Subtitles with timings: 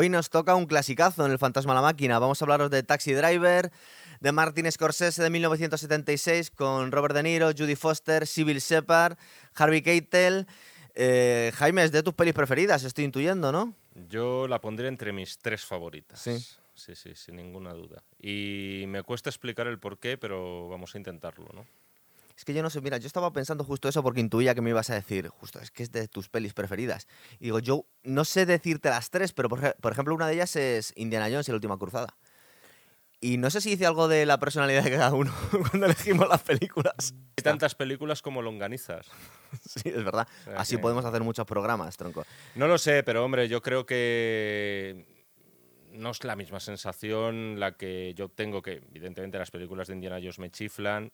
[0.00, 2.20] Hoy nos toca un clasicazo en El Fantasma a la Máquina.
[2.20, 3.72] Vamos a hablaros de Taxi Driver,
[4.20, 9.18] de Martin Scorsese de 1976 con Robert De Niro, Judy Foster, Sybil Shepard,
[9.56, 10.46] Harvey Keitel.
[10.94, 13.74] Eh, Jaime, es de tus pelis preferidas, estoy intuyendo, ¿no?
[14.08, 16.20] Yo la pondré entre mis tres favoritas.
[16.20, 16.38] Sí.
[16.74, 18.00] Sí, sí, sin ninguna duda.
[18.20, 21.66] Y me cuesta explicar el por qué, pero vamos a intentarlo, ¿no?
[22.38, 24.70] Es que yo no sé, mira, yo estaba pensando justo eso porque intuía que me
[24.70, 27.08] ibas a decir, justo, es que es de tus pelis preferidas.
[27.40, 30.34] Y digo, yo no sé decirte las tres, pero por, ej- por ejemplo una de
[30.34, 32.16] ellas es Indiana Jones y la última cruzada.
[33.20, 35.34] Y no sé si dice algo de la personalidad de cada uno
[35.70, 37.12] cuando elegimos las películas.
[37.36, 39.06] Hay tantas películas como longanizas.
[39.66, 40.28] Sí, es verdad.
[40.42, 42.24] O sea Así que- podemos hacer muchos programas, tronco.
[42.54, 45.06] No lo sé, pero hombre, yo creo que
[45.92, 50.18] no es la misma sensación la que yo tengo, que evidentemente las películas de Indiana
[50.20, 51.10] Jones me chiflan,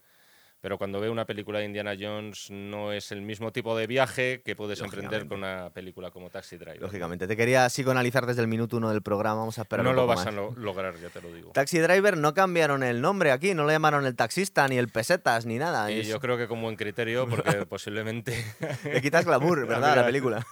[0.65, 4.41] pero cuando veo una película de Indiana Jones no es el mismo tipo de viaje
[4.43, 6.81] que puedes emprender con una película como Taxi Driver.
[6.81, 9.97] Lógicamente, te quería psicoanalizar desde el minuto uno del programa, vamos a esperar No un
[9.97, 10.35] lo poco vas a más.
[10.35, 11.51] lo- lograr, ya te lo digo.
[11.53, 15.45] Taxi Driver no cambiaron el nombre aquí, no le llamaron el taxista, ni el pesetas,
[15.45, 15.91] ni nada.
[15.93, 18.33] Y es- yo creo que con buen criterio, porque posiblemente
[18.85, 19.93] Le quitas glamour, ¿verdad?
[19.93, 20.47] a la película.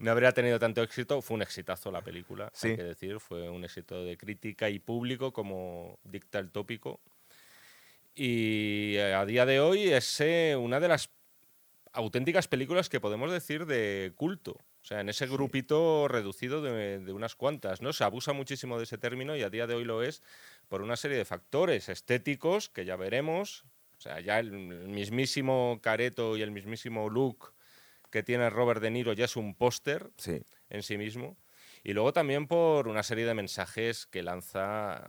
[0.00, 1.20] no habría tenido tanto éxito.
[1.20, 2.68] Fue un exitazo la película, Sí.
[2.68, 3.18] hay que decir.
[3.18, 7.00] Fue un éxito de crítica y público, como dicta el tópico.
[8.20, 11.10] Y eh, a día de hoy es eh, una de las
[11.92, 14.52] auténticas películas que podemos decir de culto.
[14.80, 17.92] O sea, en ese grupito reducido de, de unas cuantas, ¿no?
[17.92, 20.24] Se abusa muchísimo de ese término y a día de hoy lo es
[20.66, 23.64] por una serie de factores estéticos que ya veremos.
[23.98, 27.54] O sea, ya el mismísimo careto y el mismísimo look
[28.10, 30.42] que tiene Robert De Niro ya es un póster Sí.
[30.70, 31.36] en sí mismo.
[31.84, 35.08] Y luego también por una serie de mensajes que lanza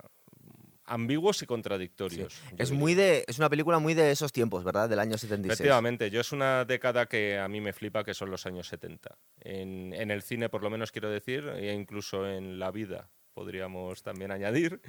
[0.90, 2.42] ambiguos y contradictorios.
[2.58, 2.80] Es diría.
[2.80, 4.90] muy de, es una película muy de esos tiempos, ¿verdad?
[4.90, 5.60] Del año 76.
[5.60, 9.18] Efectivamente, yo es una década que a mí me flipa, que son los años 70.
[9.42, 13.10] En, en el cine, por lo menos quiero decir, e incluso en la vida,
[13.40, 14.82] podríamos también añadir.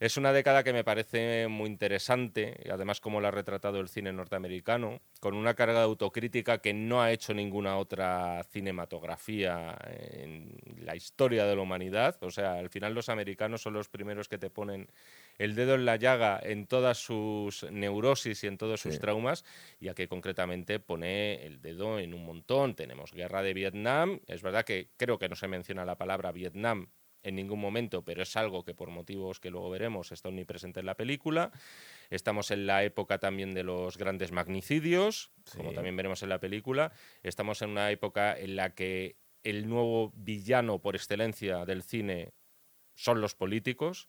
[0.00, 3.88] Es una década que me parece muy interesante, y además como la ha retratado el
[3.88, 10.58] cine norteamericano, con una carga de autocrítica que no ha hecho ninguna otra cinematografía en
[10.76, 12.18] la historia de la humanidad.
[12.20, 14.90] O sea, al final los americanos son los primeros que te ponen
[15.38, 19.00] el dedo en la llaga en todas sus neurosis y en todos sus Sí.
[19.00, 19.44] traumas,
[19.80, 22.74] y aquí concretamente pone el dedo en un montón.
[22.74, 26.88] Tenemos guerra de Vietnam, es verdad que creo que no se menciona la palabra Vietnam
[27.22, 30.86] en ningún momento, pero es algo que por motivos que luego veremos está omnipresente en
[30.86, 31.50] la película.
[32.08, 36.92] Estamos en la época también de los grandes magnicidios, como también veremos en la película.
[37.24, 42.32] Estamos en una época en la que el nuevo villano por excelencia del cine
[42.94, 44.08] son los políticos,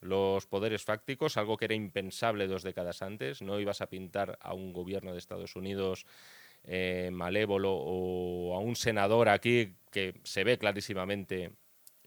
[0.00, 3.42] los poderes fácticos, algo que era impensable dos décadas antes.
[3.42, 6.06] No ibas a pintar a un gobierno de Estados Unidos
[6.64, 11.52] eh, malévolo o a un senador aquí que se ve clarísimamente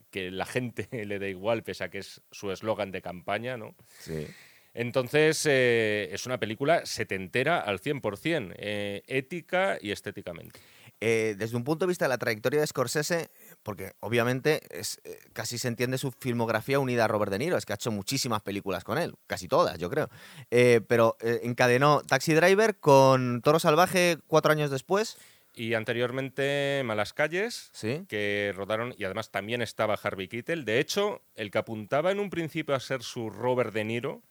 [0.09, 3.75] que la gente le da igual, pese a que es su eslogan de campaña, ¿no?
[4.00, 4.28] Sí.
[4.74, 10.59] Entonces, eh, es una película setentera al 100%, eh, ética y estéticamente.
[11.01, 13.31] Eh, desde un punto de vista de la trayectoria de Scorsese,
[13.63, 17.66] porque obviamente es, eh, casi se entiende su filmografía unida a Robert De Niro, es
[17.66, 20.09] que ha hecho muchísimas películas con él, casi todas, yo creo.
[20.49, 25.17] Eh, pero eh, encadenó Taxi Driver con Toro Salvaje cuatro años después.
[25.53, 28.05] Y anteriormente Malas Calles, Sí.
[28.07, 30.63] que rodaron, y además también estaba Harvey Keitel.
[30.66, 34.23] De hecho, el que apuntaba en un principio a ser su Robert De Niro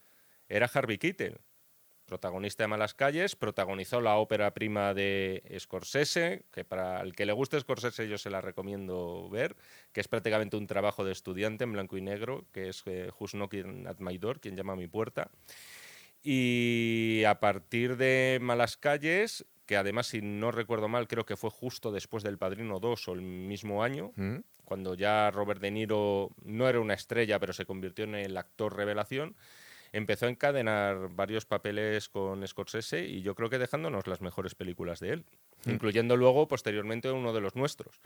[0.48, 1.38] era Harvey Keitel,
[2.10, 7.32] protagonista de Malas Calles, protagonizó la ópera prima de Scorsese, que para el que le
[7.32, 9.54] guste Scorsese yo se la recomiendo ver,
[9.92, 13.30] que es prácticamente un trabajo de estudiante en blanco y negro, que es eh, Who's
[13.34, 15.30] Knocking at My Door, quien llama a mi puerta.
[16.22, 21.50] Y a partir de Malas Calles, que además, si no recuerdo mal, creo que fue
[21.50, 24.38] justo después del Padrino 2 o el mismo año, Mm.
[24.64, 28.76] cuando ya Robert De Niro no era una estrella, pero se convirtió en el actor
[28.76, 29.36] revelación,
[29.92, 35.00] empezó a encadenar varios papeles con Scorsese y yo creo que dejándonos las mejores películas
[35.00, 35.24] de él,
[35.66, 38.00] incluyendo luego posteriormente uno de los nuestros.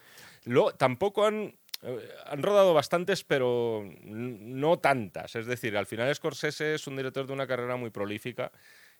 [0.45, 5.37] Luego, tampoco han, eh, han rodado bastantes, pero no tantas.
[5.37, 8.51] Es decir, al final Scorsese es un director de una carrera muy prolífica.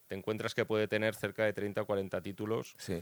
[0.07, 2.75] Te encuentras que puede tener cerca de 30 o 40 títulos.
[2.79, 3.01] Sí.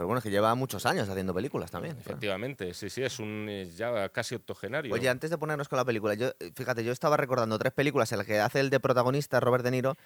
[0.00, 1.94] Pero bueno, es que lleva muchos años haciendo películas también.
[1.96, 2.12] claro.
[2.12, 4.94] Efectivamente, sí, sí, es un es ya casi octogenario.
[4.94, 8.10] Oye, antes de ponernos con la película, yo, eh, fíjate, yo estaba recordando tres películas
[8.12, 9.98] en las que hace el de protagonista Robert De Niro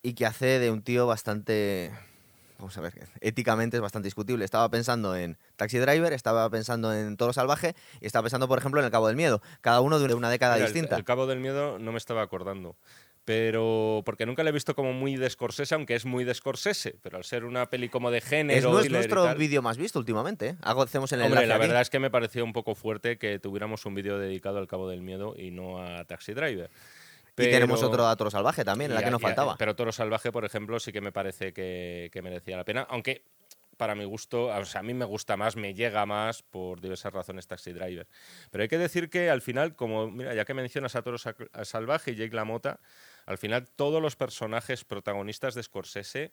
[0.00, 1.92] y que hace de un tío bastante,
[2.58, 4.42] vamos a ver, éticamente es bastante discutible.
[4.42, 8.80] Estaba pensando en Taxi Driver, estaba pensando en Toro Salvaje y estaba pensando, por ejemplo,
[8.80, 9.42] en El Cabo del Miedo.
[9.60, 10.96] Cada uno de una década Mira, el- distinta.
[10.96, 12.74] El, Cabo del Miedo no me estaba acordando.
[13.24, 16.96] Pero porque nunca le he visto como muy de Scorsese, aunque es muy de Scorsese,
[17.02, 18.80] pero al ser una peli como de género...
[18.80, 20.48] Es, nuestro vídeo más visto últimamente.
[20.48, 20.56] ¿eh?
[20.62, 21.62] Hago, hacemos en el Hombre, la aquí.
[21.66, 24.88] verdad es que me pareció un poco fuerte que tuviéramos un vídeo dedicado al Cabo
[24.88, 26.70] del Miedo y no a Taxi Driver.
[27.34, 29.56] Y tenemos Pero- otro a Toro Salvaje también, en la que nos a- faltaba.
[29.56, 32.86] Pero Toro Salvaje, por ejemplo, sí que me parece que, que merecía la pena.
[32.90, 33.22] Aunque
[33.78, 37.12] para mi gusto, o sea, a mí me gusta más, me llega más por diversas
[37.12, 38.06] razones Taxi Driver.
[38.50, 42.10] Pero hay que decir que al final, como, mira, ya que mencionas a Toro Salvaje
[42.12, 42.80] y Jake LaMotta,
[43.26, 46.32] al final todos los personajes protagonistas de Scorsese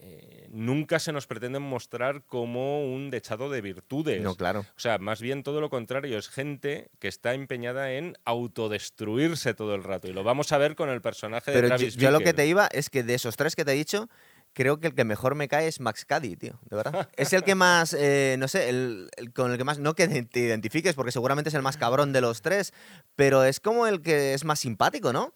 [0.00, 4.22] eh, nunca se nos pretenden mostrar como un dechado de virtudes.
[4.22, 4.60] No, claro.
[4.60, 9.74] O sea, más bien todo lo contrario, es gente que está empeñada en autodestruirse todo
[9.74, 10.06] el rato.
[10.06, 12.32] Y lo vamos a ver con el personaje de Pero yo, Travis yo lo que
[12.32, 14.08] te iba es que de esos tres que te he dicho,
[14.52, 17.08] creo que el que mejor me cae es Max Cady, tío, de verdad.
[17.16, 20.06] es el que más, eh, no sé, el, el con el que más, no que
[20.06, 22.72] te identifiques, porque seguramente es el más cabrón de los tres,
[23.16, 25.34] pero es como el que es más simpático, ¿no?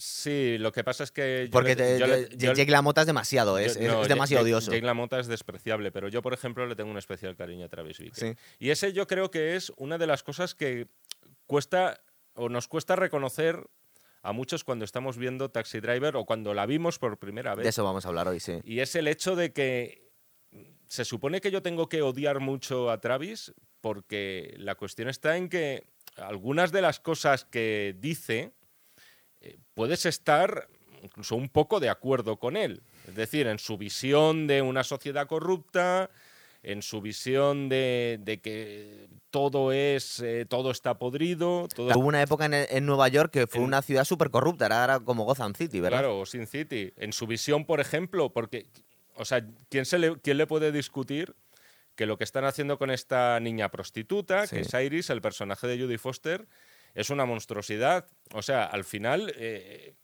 [0.00, 1.46] Sí, lo que pasa es que.
[1.46, 4.08] yo Porque le- te- yo yo- yo- Jake LaMotta es demasiado, yo- es, no, es
[4.08, 4.70] demasiado Jake- odioso.
[4.70, 7.98] Jake LaMotta es despreciable, pero yo, por ejemplo, le tengo un especial cariño a Travis
[7.98, 8.34] Bickle.
[8.34, 8.38] Sí.
[8.60, 10.86] Y ese yo creo que es una de las cosas que
[11.46, 12.00] cuesta
[12.34, 13.66] o nos cuesta reconocer
[14.22, 17.64] a muchos cuando estamos viendo Taxi Driver o cuando la vimos por primera vez.
[17.64, 18.60] De eso vamos a hablar hoy, sí.
[18.64, 20.06] Y es el hecho de que
[20.86, 25.48] se supone que yo tengo que odiar mucho a Travis porque la cuestión está en
[25.48, 28.52] que algunas de las cosas que dice
[29.40, 30.68] eh, puedes estar
[31.02, 32.82] incluso un poco de acuerdo con él.
[33.06, 36.10] Es decir, en su visión de una sociedad corrupta,
[36.64, 42.20] en su visión de, de que todo es eh, todo está podrido, todo Hubo una
[42.20, 45.24] época en, en Nueva York que fue En- una ciudad súper corrupta, era, era como
[45.24, 46.00] Gotham City, ¿verdad?
[46.00, 46.92] Claro, o Sin City.
[46.96, 48.66] En su visión, por ejemplo, porque,
[49.14, 51.36] o sea, ¿quién, se le, quién le puede discutir
[51.94, 55.80] que lo que están haciendo con esta niña prostituta, que es Iris, el personaje de
[55.80, 56.46] Judy Foster,
[57.00, 58.06] es una monstruosidad?
[58.32, 59.32] O sea, al final...
[59.36, 59.94] eh,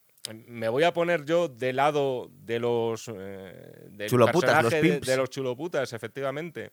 [0.46, 5.06] me voy a poner yo de lado de los eh, del Chuloputas, los de- pimps.
[5.06, 6.70] de los chuloputas, efectivamente,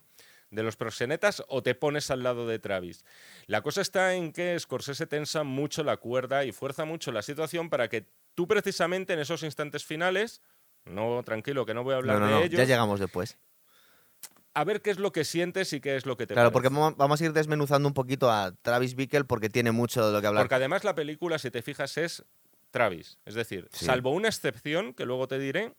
[0.51, 3.03] de los proxenetas, o te pones al lado de Travis.
[3.47, 7.69] La cosa está en que Scorsese tensa mucho la cuerda y fuerza mucho la situación
[7.69, 10.41] para que tú precisamente en esos instantes finales,
[10.85, 13.37] no, tranquilo, que no voy a hablar no, no, de no, ello, ya llegamos después.
[14.53, 16.69] A ver qué es lo que sientes y qué es lo que te Claro, parece.
[16.73, 20.21] porque vamos a ir desmenuzando un poquito a Travis Bickle porque tiene mucho de lo
[20.21, 20.43] que hablar.
[20.43, 22.23] Porque además la película, si te fijas, es
[22.69, 23.17] Travis.
[23.25, 23.85] Es decir, Sí.
[23.85, 25.73] salvo una excepción, que luego te diré,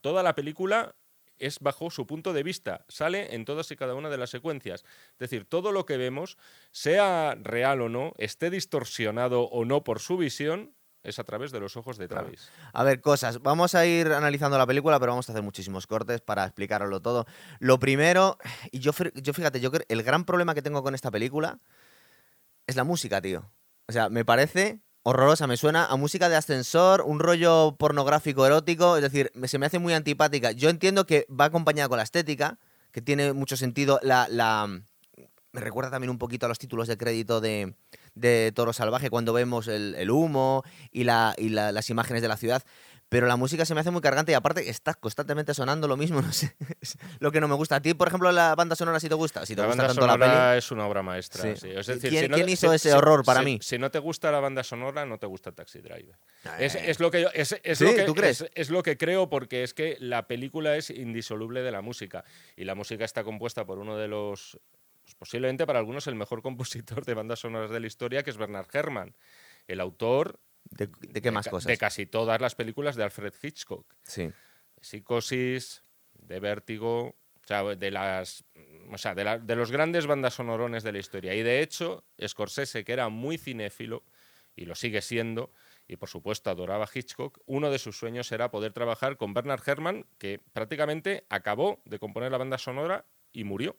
[0.00, 0.94] toda la película
[1.38, 2.84] es bajo su punto de vista.
[2.88, 4.84] Sale en todas y cada una de las secuencias.
[5.12, 6.36] Es decir, todo lo que vemos,
[6.72, 11.60] sea real o no, esté distorsionado o no por su visión, es a través de
[11.60, 12.24] los ojos de Claro.
[12.24, 12.48] Travis.
[12.72, 13.40] A ver, cosas.
[13.42, 17.26] Vamos a ir analizando la película, pero vamos a hacer muchísimos cortes para explicarlo todo.
[17.60, 18.36] Lo primero,
[18.70, 21.58] y yo, yo fíjate, yo creo, el gran problema que tengo con esta película
[22.66, 23.50] es la música, tío.
[23.86, 28.96] O sea, me parece horrorosa, me suena a música de ascensor, un rollo pornográfico erótico,
[28.96, 30.52] es decir, se me hace muy antipática.
[30.52, 32.58] Yo entiendo que va acompañada con la estética,
[32.92, 34.00] que tiene mucho sentido.
[34.02, 34.66] La, la-
[35.52, 37.74] me recuerda también un poquito a los títulos de crédito de,
[38.18, 42.28] de Toro Salvaje cuando vemos el, el humo y, la, y la- las imágenes de
[42.28, 42.62] la ciudad.
[43.10, 46.20] Pero la música se me hace muy cargante y aparte está constantemente sonando lo mismo,
[46.22, 46.54] no sé.
[46.82, 47.76] Es lo que no me gusta.
[47.76, 49.46] A ti, por ejemplo, la banda sonora si te gusta.
[49.46, 50.58] Si te la gusta banda tanto la sonora peli.
[50.58, 51.42] es una obra maestra.
[51.42, 51.52] Sí.
[51.58, 51.70] sí.
[51.74, 53.58] Es ¿Y decir, quién- si no quién hizo si- ese horror para mí?
[53.62, 56.18] Si no te gusta la banda sonora, no te gusta Taxi Driver.
[56.58, 56.82] Es, Eh.
[56.90, 57.84] es lo que yo, es, es ¿Sí?
[57.84, 58.42] lo que, ¿Tú crees?
[58.42, 62.24] Es, es lo que creo porque es que la película es indisoluble de la música
[62.56, 64.58] y la música está compuesta por uno de los
[65.08, 68.36] pues, posiblemente para algunos el mejor compositor de bandas sonoras de la historia, que es
[68.36, 69.16] Bernard Herrmann,
[69.66, 71.66] el autor ¿De, de qué más cosas?
[71.68, 73.94] de casi todas las películas de Alfred Hitchcock.
[74.02, 74.30] Sí.
[74.80, 78.44] Psicosis, de Vértigo, o sea, de las
[78.90, 81.34] o sea, de, la- de los grandes bandas sonorones de la historia.
[81.34, 84.04] Y de hecho, Scorsese, que era muy cinéfilo,
[84.56, 85.52] y lo sigue siendo,
[85.86, 89.62] y por supuesto adoraba a Hitchcock, uno de sus sueños era poder trabajar con Bernard
[89.66, 93.78] Herrmann, que prácticamente acabó de componer la banda sonora y murió.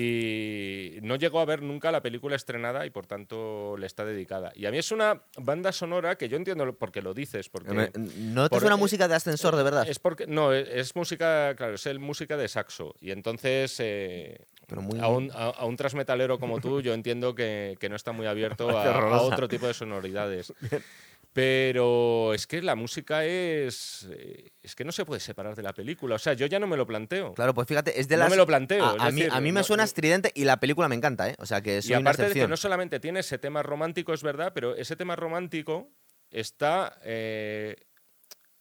[0.00, 4.52] Y no llegó a ver nunca la película estrenada y por tanto le está dedicada.
[4.54, 7.90] Y a mí es una banda sonora que yo entiendo porque lo dices, porque Me-
[8.16, 9.88] ¿No te por- suena eh, música de ascensor, de verdad?
[9.88, 12.94] es porque no, es, es música, claro, es el música de saxo.
[13.00, 15.00] Y entonces eh, Pero muy...
[15.00, 18.26] a, un, a- a un transmetalero como tú, yo entiendo que, que no está muy
[18.26, 20.52] abierto a, a otro tipo de sonoridades.
[21.38, 24.08] Pero es que la música es.
[24.10, 26.16] eh, Es que no se puede separar de la película.
[26.16, 27.32] O sea, yo ya no me lo planteo.
[27.34, 28.30] Claro, pues fíjate, es de No las...
[28.30, 30.32] me lo planteo, A, es a mí, decir, a mí me no- suena no- estridente
[30.34, 31.36] y la película me encanta, ¿eh?
[31.38, 32.50] O sea, que y una aparte de que excepción.
[32.50, 35.88] no solamente tiene ese tema romántico, es verdad, pero ese tema romántico
[36.30, 37.76] está eh,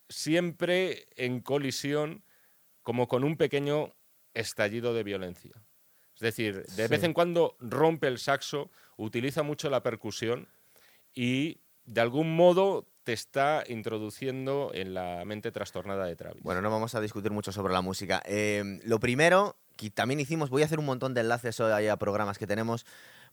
[0.07, 2.23] siempre en colisión
[2.83, 3.93] como con un pequeño
[4.33, 5.51] estallido de violencia.
[6.15, 6.89] Es decir, de Sí.
[6.89, 10.47] vez en cuando rompe el saxo, utiliza mucho la percusión
[11.13, 16.43] y de algún modo te está introduciendo en la mente trastornada de Travis.
[16.43, 18.21] Bueno, no vamos a discutir mucho sobre la música.
[18.25, 21.95] Eh, lo primero, que también hicimos, voy a hacer un montón de enlaces hoy a
[21.97, 22.85] programas que tenemos,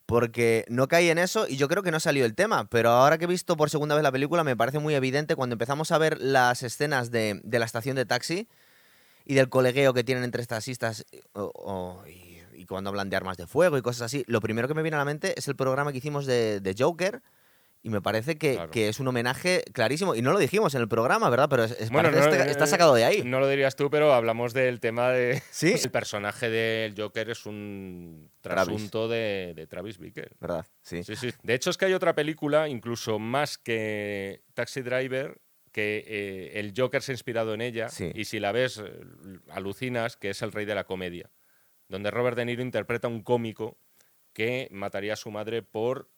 [0.06, 3.18] porque no caí en eso y yo creo que no salió el tema, pero ahora
[3.18, 5.98] que he visto por segunda vez la película me parece muy evidente cuando empezamos a
[5.98, 8.46] ver las escenas de, la estación de taxi
[9.24, 13.38] y del colegueo que tienen entre taxistas o- o- y, y cuando hablan de armas
[13.38, 15.56] de fuego y cosas así, lo primero que me viene a la mente es el
[15.56, 17.22] programa que hicimos de, de Joker.
[17.86, 18.70] Y me parece que, Claro.
[18.70, 20.14] que es un homenaje clarísimo.
[20.14, 21.48] Y no lo dijimos en el programa, ¿verdad?
[21.50, 23.22] Pero es, es- Bueno, no, este- eh, está sacado de ahí.
[23.24, 25.42] No lo dirías tú, pero hablamos del tema de...
[25.50, 25.74] Sí.
[25.88, 30.30] El personaje del Joker es un trasunto de, de Travis Bickle.
[30.40, 30.66] ¿Verdad?
[30.80, 31.04] Sí.
[31.04, 31.30] Sí, sí.
[31.42, 35.38] De hecho, es que hay otra película, incluso más que Taxi Driver,
[35.70, 37.90] que eh, el Joker se ha inspirado en ella.
[37.90, 38.10] Sí.
[38.14, 38.92] Y si la ves, eh,
[39.50, 41.30] alucinas, que es El Rey de la Comedia.
[41.88, 43.76] Donde Robert De Niro interpreta a un cómico
[44.32, 46.08] que mataría a su madre por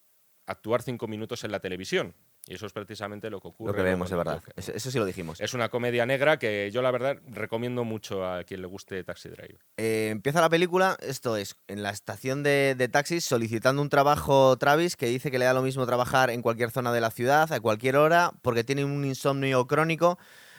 [0.46, 2.14] actuar cinco minutos en la televisión.
[2.48, 3.72] Y eso es precisamente lo que ocurre.
[3.72, 4.40] Lo que vemos, es verdad.
[4.54, 5.40] Eso sí lo dijimos.
[5.40, 9.28] Es una comedia negra que yo, la verdad, recomiendo mucho a quien le guste Taxi
[9.30, 9.58] Driver.
[9.78, 14.56] Eh, empieza la película, esto es, en la estación de, de taxis solicitando un trabajo
[14.58, 17.52] Travis que dice que le da lo mismo trabajar en cualquier zona de la ciudad,
[17.52, 20.16] a cualquier hora, porque tiene un insomnio crónico.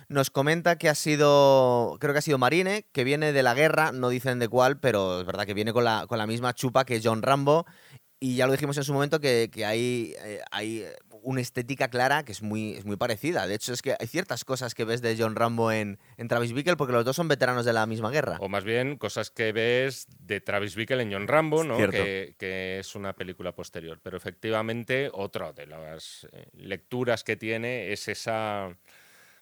[0.09, 3.91] Nos comenta que ha sido, creo que ha sido Marine, que viene de la guerra,
[3.93, 6.85] no dicen de cuál, pero es verdad que viene con la, con la misma chupa
[6.85, 7.65] que John Rambo.
[8.19, 10.85] Y ya lo dijimos en su momento que, que hay, eh, hay
[11.21, 13.45] una estética clara que es muy, es muy parecida.
[13.45, 16.53] De hecho, es que hay ciertas cosas que ves de John Rambo en, en Travis
[16.53, 18.37] Bickle porque los dos son veteranos de la misma guerra.
[18.39, 21.77] O más bien, cosas que ves de Travis Bickle en John Rambo, ¿no?
[21.77, 23.99] Que, que es una película posterior.
[24.01, 28.75] Pero efectivamente, otra de las eh, lecturas que tiene es esa,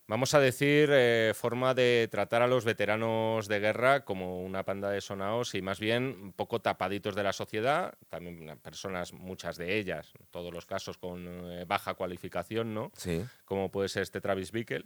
[0.08, 4.90] vamos a decir, eh, forma de tratar a los veteranos de guerra como una panda
[4.90, 7.94] de sonaos y más bien un poco tapaditos de la sociedad.
[8.10, 12.92] También personas, muchas de ellas, en todos los casos con eh, baja cualificación, ¿no?
[12.96, 13.24] Sí.
[13.46, 14.86] como puede ser este Travis Bickle,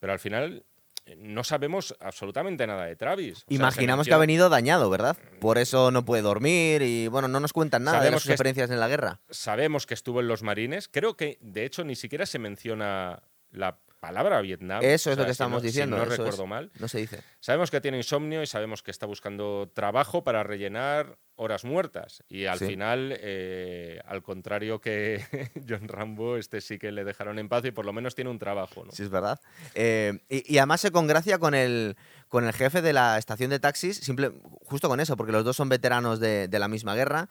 [0.00, 0.64] pero al final
[1.06, 3.38] eh, no sabemos absolutamente nada de Travis.
[3.38, 5.16] O sea, se Imaginamos que ha venido dañado, ¿verdad?
[5.40, 8.32] Por eso no puede dormir y bueno, no nos cuentan nada de Sabemos sus que
[8.34, 9.20] es- experiencias en la guerra.
[9.30, 10.86] Sabemos que estuvo en los marines.
[10.88, 14.80] Creo que, de hecho, ni siquiera se menciona la palabra Vietnam.
[14.82, 15.96] Eso O es lo sea, que si estamos no- si diciendo.
[15.96, 16.18] no eso es.
[16.18, 16.72] recuerdo mal.
[16.80, 17.20] No se dice.
[17.38, 22.24] Sabemos que tiene insomnio y sabemos que está buscando trabajo para rellenar horas muertas.
[22.28, 22.66] Y al Sí.
[22.66, 25.22] final, eh, al contrario que
[25.68, 28.40] John Rambo, este sí que le dejaron en paz y por lo menos tiene un
[28.40, 28.84] trabajo.
[28.84, 28.90] ¿no?
[28.90, 29.40] Sí, es verdad.
[29.74, 31.96] Eh, y, y además se congracia con el,
[32.28, 34.32] con el jefe de la estación de taxis, simple,
[34.64, 37.28] justo con eso, porque los dos son veteranos de, de la misma guerra.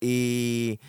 [0.00, 0.80] Y.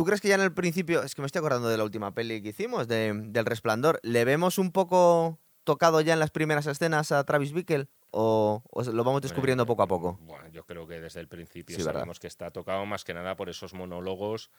[0.00, 2.14] ¿Tú crees que ya en el principio, es que me estoy acordando de la última
[2.14, 6.66] peli que hicimos, de- del Resplandor, ¿le vemos un poco tocado ya en las primeras
[6.66, 7.86] escenas a Travis Bickle?
[8.10, 10.18] ¿O, o lo vamos descubriendo poco a poco?
[10.22, 12.00] Bueno, yo creo que desde el principio Sí, ¿verdad?
[12.00, 14.50] sabemos que está tocado más que nada por esos monólogos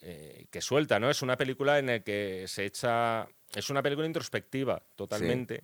[0.00, 1.10] eh, que suelta, ¿no?
[1.10, 3.28] Es una película en la que se echa.
[3.54, 5.62] Es una película introspectiva, totalmente,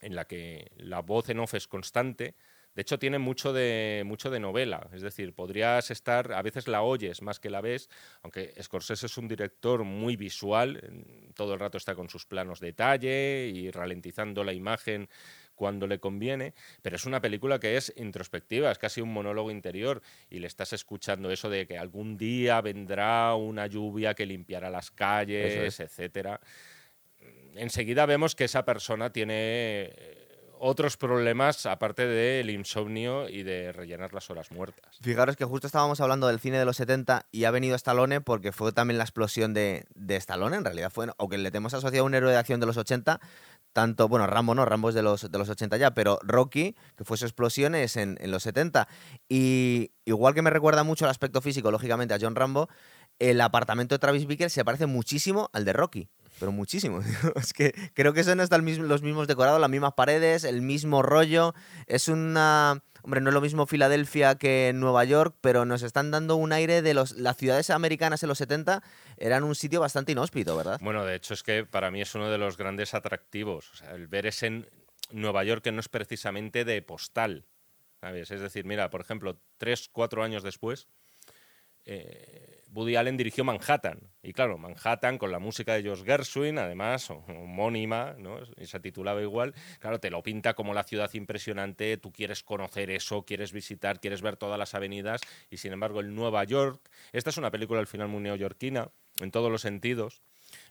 [0.00, 2.34] en la que la voz en off es constante.
[2.78, 4.88] De hecho, tiene mucho de, mucho de novela.
[4.94, 7.90] Es decir, podrías estar, a veces la oyes más que la ves,
[8.22, 10.80] aunque Scorsese es un director muy visual,
[11.34, 15.08] todo el rato está con sus planos de detalle y ralentizando la imagen
[15.56, 20.00] cuando le conviene, pero es una película que es introspectiva, es casi un monólogo interior
[20.30, 24.92] y le estás escuchando eso de que algún día vendrá una lluvia que limpiará las
[24.92, 25.80] calles, es.
[25.80, 26.40] etcétera.
[27.56, 30.17] Enseguida vemos que esa persona tiene
[30.60, 34.98] otros problemas aparte del insomnio y de rellenar las horas muertas.
[35.00, 38.52] Fijaros que justo estábamos hablando del cine de los 70 y ha venido Stallone porque
[38.52, 40.56] fue también la explosión de, de Stallone.
[40.56, 43.20] En realidad fue, aunque le tenemos asociado a un héroe de acción de los 80,
[43.72, 47.04] tanto, bueno, Rambo no, Rambo es de los, de los 80 ya, pero Rocky, que
[47.04, 48.88] fue su explosión, es en, en los 70.
[49.28, 52.68] Y igual que me recuerda mucho el aspecto físico, lógicamente, a John Rambo,
[53.18, 56.08] el apartamento de Travis Bickle se parece muchísimo al de Rocky.
[56.38, 57.00] Pero muchísimo.
[57.36, 61.02] es que creo que son hasta mismo- los mismos decorados, las mismas paredes, el mismo
[61.02, 61.54] rollo.
[61.86, 62.82] Es una.
[63.02, 66.82] Hombre, no es lo mismo Filadelfia que Nueva York, pero nos están dando un aire
[66.82, 68.82] de los, las ciudades americanas en los 70
[69.16, 70.78] eran un sitio bastante inhóspito, ¿verdad?
[70.82, 73.70] Bueno, de hecho es que para mí es uno de los grandes atractivos.
[73.72, 74.66] O sea, el ver ese
[75.10, 77.46] Nueva York que no es precisamente de postal.
[78.00, 78.30] ¿sabes?
[78.30, 80.86] Es decir, mira, por ejemplo, tres, cuatro años después,
[81.84, 82.47] eh,
[82.78, 83.98] Woody Allen dirigió Manhattan.
[84.22, 88.38] Y claro, Manhattan con la música de Josh Gershwin, además, homónima, ¿no?
[88.56, 92.90] y se titulaba igual, claro, te lo pinta como la ciudad impresionante, tú quieres conocer
[92.90, 95.20] eso, quieres visitar, quieres ver todas las avenidas,
[95.50, 96.80] y sin embargo el Nueva York,
[97.12, 100.22] esta es una película al final muy neoyorquina, en todos los sentidos,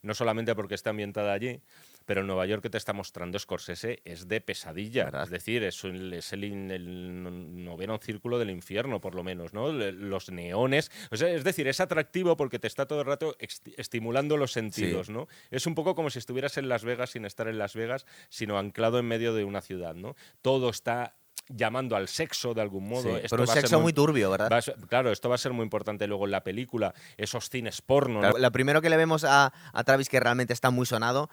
[0.02, 1.60] no solamente porque está ambientada allí,
[2.08, 5.04] pero el Nueva York que te está mostrando Scorsese es de pesadilla.
[5.06, 5.24] ¿Verdad?
[5.26, 9.72] Es decir, es, el, es el el noveno círculo del infierno, por lo menos, ¿no?
[9.72, 10.90] Los neones.
[11.12, 13.36] O sea, es decir, es atractivo porque te está todo el rato
[13.76, 15.14] estimulando los sentidos, Sí.
[15.14, 15.28] ¿no?
[15.52, 18.58] Es un poco como si estuvieras en Las Vegas sin estar en Las Vegas, sino
[18.58, 20.16] anclado en medio de una ciudad, ¿no?
[20.42, 21.16] Todo está
[21.50, 23.04] llamando al sexo de algún modo.
[23.04, 24.50] Sí, Esto pero un sexo muy turbio, ¿verdad?
[24.52, 26.94] va a ser- claro, esto va a ser muy importante luego en la película.
[27.18, 28.20] Esos cines porno, ¿no?
[28.22, 31.30] Claro, Lo primero que le vemos a, a Travis que realmente está muy sonado,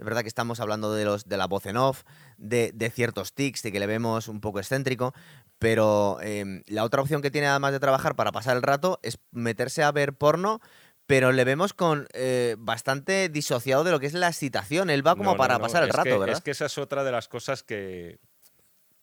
[0.00, 2.02] es verdad que estamos hablando de, los, de la voz en off,
[2.38, 5.14] de, de ciertos tics, de que le vemos un poco excéntrico,
[5.58, 9.18] pero em, la otra opción que tiene además de trabajar para pasar el rato es
[9.30, 10.60] meterse a ver porno,
[11.06, 14.88] pero le vemos con eh, bastante disociado de lo que es la excitación.
[14.90, 16.36] Él va como No, para no, pasar el es rato, que- ¿verdad?
[16.36, 18.20] Es que esa es otra de las cosas que,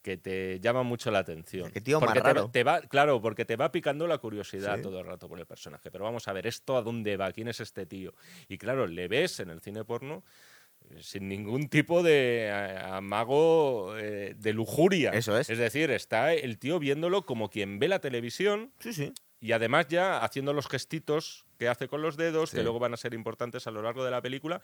[0.01, 1.69] que te llama mucho la atención.
[1.69, 2.49] Qué tío más Porque va- raro.
[2.49, 4.81] Te va, claro, porque te va picando la curiosidad Sí.
[4.81, 5.91] todo el rato por el personaje.
[5.91, 7.31] Pero vamos a ver, ¿esto a dónde va?
[7.33, 8.13] ¿Quién es este tío?
[8.47, 10.23] Y claro, le ves en el cine porno
[11.01, 15.11] sin ningún tipo de eh, amago eh, de lujuria.
[15.11, 15.49] Eso es.
[15.49, 19.13] Es decir, está el tío viéndolo como quien ve la televisión Sí, sí.
[19.39, 22.57] y además ya haciendo los gestitos que hace con los dedos, Sí.
[22.57, 24.61] que luego van a ser importantes a lo largo de la película,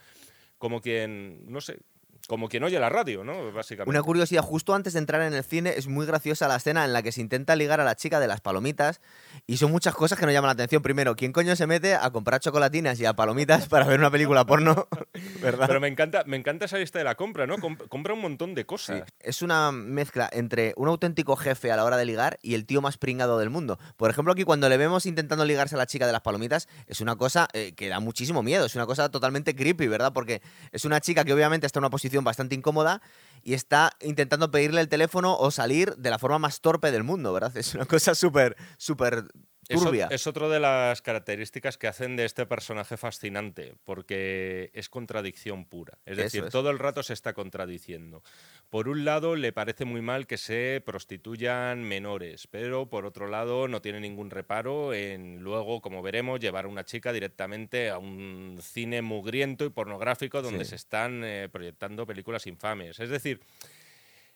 [0.58, 1.78] como quien, no sé,
[2.26, 3.52] como quien oye la radio, ¿no?
[3.52, 3.90] Básicamente.
[3.90, 6.92] Una curiosidad, justo antes de entrar en el cine, es muy graciosa la escena en
[6.92, 9.00] la que se intenta ligar a la chica de las palomitas
[9.46, 10.82] y son muchas cosas que nos llaman la atención.
[10.82, 14.44] Primero, ¿quién coño se mete a comprar chocolatinas y a palomitas para ver una película
[14.46, 14.86] porno?
[15.42, 15.66] ¿Verdad?
[15.66, 17.58] Pero me encanta, me encanta esa lista de la compra, ¿no?
[17.58, 18.66] Com- compra un montón de Sí.
[18.66, 19.02] cosas.
[19.20, 22.80] Es una mezcla entre un auténtico jefe a la hora de ligar y el tío
[22.80, 23.78] más pringado del mundo.
[23.96, 27.00] Por ejemplo, aquí cuando le vemos intentando ligarse a la chica de las palomitas, es
[27.00, 30.12] una cosa eh, que da muchísimo miedo, es una cosa totalmente creepy, ¿verdad?
[30.12, 30.40] Porque
[30.72, 33.02] es una chica que obviamente está en una posición bastante incómoda
[33.42, 37.32] y está intentando pedirle el teléfono o salir de la forma más torpe del mundo,
[37.32, 37.56] ¿verdad?
[37.56, 39.24] Es una cosa súper, súper
[39.68, 40.08] turbia.
[40.10, 45.98] Es, otra de las características que hacen de este personaje fascinante, porque es contradicción pura.
[46.06, 46.50] Es Eso decir, es.
[46.50, 48.22] todo el rato se está contradiciendo.
[48.70, 53.68] Por un lado, le parece muy mal que se prostituyan menores, pero por otro lado,
[53.68, 58.58] no tiene ningún reparo en luego, como veremos, llevar a una chica directamente a un
[58.62, 60.70] cine mugriento y pornográfico donde Sí.
[60.70, 62.98] se están eh, proyectando películas infames.
[63.00, 63.40] Es decir,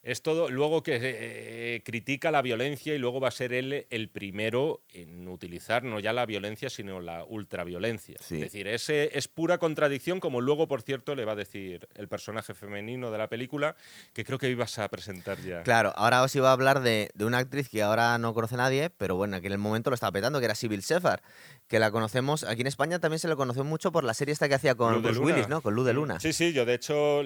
[0.03, 4.09] es todo, luego que eh, critica la violencia y luego va a ser él el
[4.09, 8.17] primero en utilizar no ya la violencia, sino la ultraviolencia.
[8.21, 8.37] Sí.
[8.37, 12.09] Es decir, ese es pura contradicción, como luego, por cierto, le va a decir el
[12.09, 13.77] personaje femenino de la película,
[14.13, 15.63] que creo que ibas a presentar ya.
[15.63, 18.91] Claro, ahora os iba a hablar de, de una actriz que ahora no conoce nadie,
[18.91, 21.21] pero bueno, en aquel momento lo estaba petando, que era Sybil Shepherd,
[21.67, 24.49] que la conocemos, aquí en España también se le conoció mucho por la serie esta
[24.49, 25.21] que hacía con Bruce.
[25.21, 25.61] Willis, ¿no?
[25.61, 26.21] Con Luz de Luna.
[26.21, 27.23] Sí, sí, yo de hecho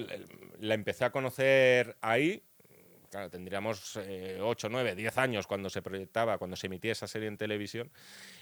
[0.58, 2.42] la empecé a conocer ahí.
[3.12, 3.98] Claro, tendríamos
[4.40, 7.90] 8, 9, 10 años cuando se proyectaba, cuando se emitía esa serie en televisión.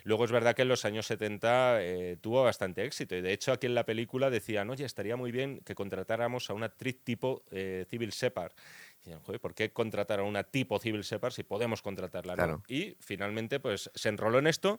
[0.05, 3.17] Luego es verdad que en los años 70 eh, tuvo bastante éxito.
[3.17, 6.55] Y de hecho aquí en la película decían, oye, estaría muy bien que contratáramos a
[6.55, 8.13] una actriz tipo eh, Civil
[9.25, 12.35] "Joder, ¿por qué contratar a una tipo Civil Shepard si podemos contratarla?
[12.35, 12.37] no?".
[12.37, 12.63] Claro.
[12.69, 14.79] Y finalmente pues se enroló en esto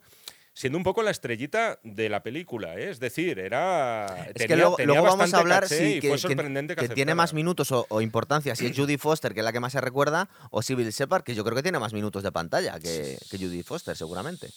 [0.53, 2.89] siendo un poco la estrellita de la película, ¿eh?
[2.89, 6.09] es decir, era Es tenía, que luego, tenía luego vamos a hablar caché sí, que,
[6.09, 9.33] fue que- sorprendente que, que tiene más minutos o, o importancia, si es Judy Foster,
[9.33, 11.79] que es la que más se recuerda, o Sybil Shepard, que yo creo que tiene
[11.79, 14.49] más minutos de pantalla que, que Judy Foster, seguramente.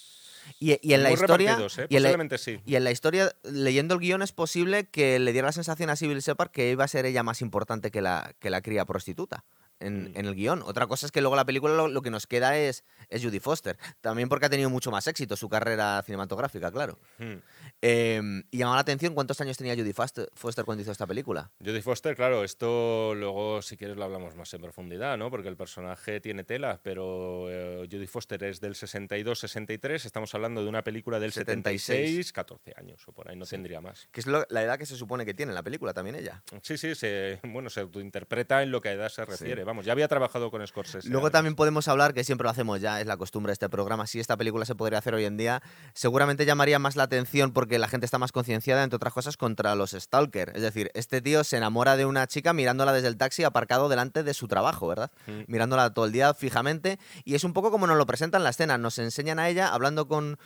[0.59, 1.57] Y, y en la Muy historia...
[1.77, 1.87] ¿eh?
[1.89, 2.59] y en la- sí.
[2.65, 5.95] Y en la historia, leyendo el guion, es posible que le diera la sensación a
[5.95, 9.43] Sybil Shepard que iba a ser ella más importante que la, que la cría prostituta
[9.79, 10.17] en, Mm.
[10.17, 10.61] en el guion.
[10.65, 13.39] Otra cosa es que luego la película lo, lo que nos queda es, es Judy
[13.39, 13.77] Foster.
[14.01, 16.99] También porque ha tenido mucho más éxito su carrera cinematográfica, claro.
[17.17, 17.35] Hmm.
[17.81, 21.51] Eh, y llamaba la atención cuántos años tenía Judy Foster, Foster cuando hizo esta película.
[21.63, 25.29] Jodie Foster, claro, esto luego si quieres lo hablamos más en profundidad, ¿no?
[25.29, 30.69] Porque el personaje tiene tela, pero eh, Jodie Foster es del 62-63, estamos hablando de
[30.69, 31.85] una película del 76.
[31.85, 34.07] 76, 14 años o por ahí, no tendría más.
[34.11, 36.41] Que es lo- la edad que se supone que tiene en la película también ella.
[36.61, 39.63] Sí, sí, se, bueno, se autointerpreta en lo que a edad se refiere.
[39.63, 41.07] Vamos, ya había trabajado con Scorsese.
[41.09, 41.31] Luego además.
[41.33, 44.19] también podemos hablar, que siempre lo hacemos ya, es la costumbre de este programa, si
[44.19, 45.61] esta película se podría hacer hoy en día,
[45.93, 49.75] seguramente llamaría más la atención porque la gente está más concienciada, entre otras cosas, contra
[49.75, 50.51] los stalker.
[50.55, 54.23] Es decir, este tío se enamora de una chica mirándola desde el taxi aparcado delante
[54.23, 55.11] de su trabajo, ¿verdad?
[55.27, 55.41] Mm.
[55.47, 56.99] Mirándola todo el día fijamente.
[57.23, 58.77] Y es un poco como nos lo presentan en la escena.
[58.77, 60.37] Nos enseñan a ella hablando con,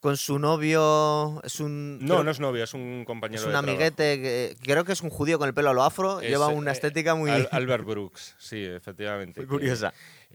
[0.00, 1.40] con su novio.
[1.44, 1.98] Es un.
[2.00, 4.92] No, creo- no es novio, es un compañero es de un amiguete, que, creo que
[4.92, 7.30] es un judío con el pelo a lo afro, Es, lleva eh, una estética muy,
[7.30, 9.40] Al- Albert Brooks, sí, efectivamente.
[9.40, 9.92] muy curiosa.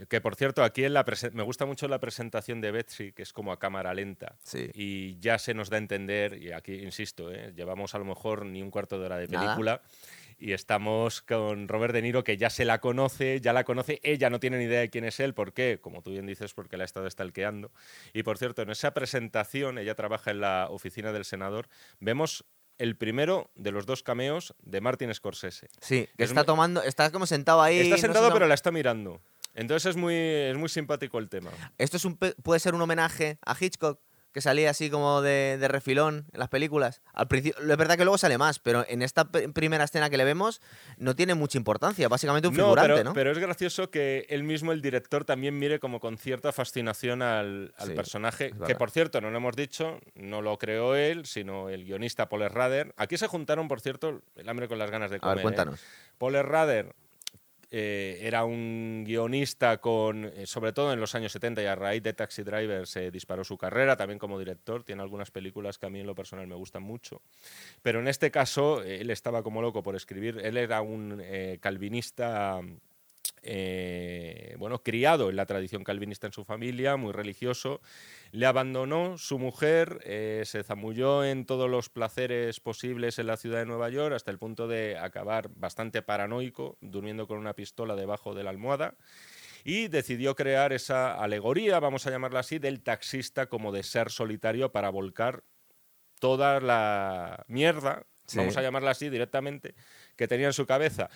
[0.10, 3.32] Que, por cierto, aquí en la me gusta mucho la presentación de Betsy, que es
[3.32, 4.36] como a cámara lenta.
[4.44, 4.72] Sí.
[4.74, 7.54] Y ya se nos da a entender, y aquí insisto, ¿eh?
[7.56, 9.46] llevamos a lo mejor ni un cuarto de hora de Nada.
[9.46, 9.82] película.
[10.40, 14.32] Y estamos con Robert De Niro, que ya se la conoce, ya la conoce, ella
[14.32, 15.78] no tiene ni idea de quién es él, ¿por qué?
[15.80, 17.72] Como tú bien dices, porque la ha estado stalkeando.
[18.14, 21.68] Y por cierto, en esa presentación, ella trabaja en la oficina del senador,
[22.00, 22.46] vemos
[22.80, 25.68] el primero de los dos cameos de Martin Scorsese.
[25.80, 27.78] Sí, que Es está muy- tomando, está como sentado ahí.
[27.78, 29.22] Está no sé sentado, cómo- pero la está mirando.
[29.54, 31.52] Entonces es muy, es muy simpático el tema.
[31.78, 34.00] Esto es un, puede ser un homenaje a Hitchcock,
[34.32, 37.04] que salía así como de, de refilón en las películas.
[37.14, 40.24] Al principio, es verdad que luego sale más, pero en esta primera escena que le
[40.24, 40.60] vemos
[40.98, 42.08] no tiene mucha importancia.
[42.08, 43.14] Básicamente un figurante, pero, ¿no?
[43.14, 47.76] pero es gracioso que él mismo, el director, también mire como con cierta fascinación al,
[47.78, 51.70] al Sí, personaje, que por cierto, no lo hemos dicho, no lo creó él, sino
[51.70, 52.92] el guionista Paul Rader.
[52.98, 55.36] Aquí se juntaron, por cierto, el hambre con las ganas de a comer.
[55.36, 55.44] ver, ¿eh?
[55.44, 55.80] cuéntanos.
[56.18, 56.96] Paul Rader
[57.76, 62.04] eh, era un guionista con, eh, sobre todo en los años 70 y a raíz
[62.04, 65.90] de Taxi Driver se disparó su carrera, también como director, tiene algunas películas que a
[65.90, 67.24] mí en lo personal me gustan mucho,
[67.82, 71.24] pero en este caso eh, él estaba como loco por escribir, él era un
[71.60, 72.62] calvinista
[73.44, 77.82] eh, bueno, criado en la tradición calvinista en su familia, muy religioso,
[78.32, 83.60] le abandonó su mujer, eh, se zamulló en todos los placeres posibles en la ciudad
[83.60, 88.34] de Nueva York, hasta el punto de acabar bastante paranoico, durmiendo con una pistola debajo
[88.34, 88.96] de la almohada.
[89.66, 94.72] Y decidió crear esa alegoría, vamos a llamarla así, del taxista como de ser solitario
[94.72, 95.44] para volcar
[96.20, 98.38] toda la mierda, Sí.
[98.38, 99.76] vamos a llamarla así directamente,
[100.16, 101.10] que tenía en su cabeza.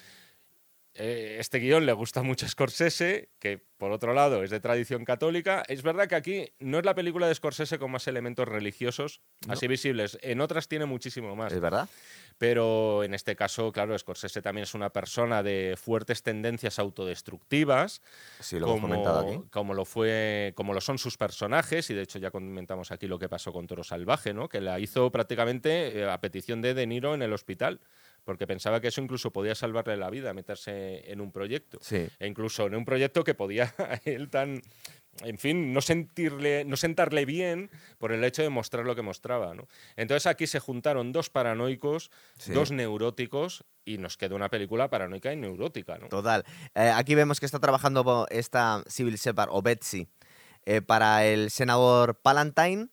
[1.00, 5.06] Eh, este guion le gusta mucho a Scorsese, que por otro lado es de tradición
[5.06, 5.64] católica.
[5.68, 9.54] Es verdad que aquí no es la película de Scorsese con más elementos religiosos No.
[9.54, 10.18] así visibles.
[10.24, 11.54] En otras tiene muchísimo más.
[11.54, 11.88] ¿Es verdad?
[12.40, 18.02] Pero en este caso, claro, Scorsese también es una persona de fuertes tendencias autodestructivas,
[18.40, 19.40] Sí, lo hemos comentado aquí.
[19.52, 23.20] como lo fue, como lo son sus personajes, y de hecho ya comentamos aquí lo
[23.20, 24.50] que pasó con Toro Salvaje, ¿no?
[24.50, 27.80] Que la hizo prácticamente eh, a petición de De Niro en el hospital,
[28.28, 31.78] porque pensaba que eso incluso podía salvarle la vida, meterse en un proyecto.
[31.82, 32.10] Sí.
[32.20, 34.62] E incluso en un proyecto que podía a él tan.
[35.24, 39.56] En fin, no, sentirle, no sentarle bien por el hecho de mostrar lo que mostraba.
[39.56, 39.66] ¿no?
[39.96, 42.52] Entonces aquí se juntaron dos paranoicos, Sí.
[42.52, 45.98] dos neuróticos, y nos quedó una película paranoica y neurótica.
[45.98, 46.10] ¿no?
[46.10, 46.44] Total.
[46.76, 50.10] Eh, aquí vemos que está trabajando esta Civil Shepard o Betsy
[50.66, 52.90] eh, para el senador Palantine,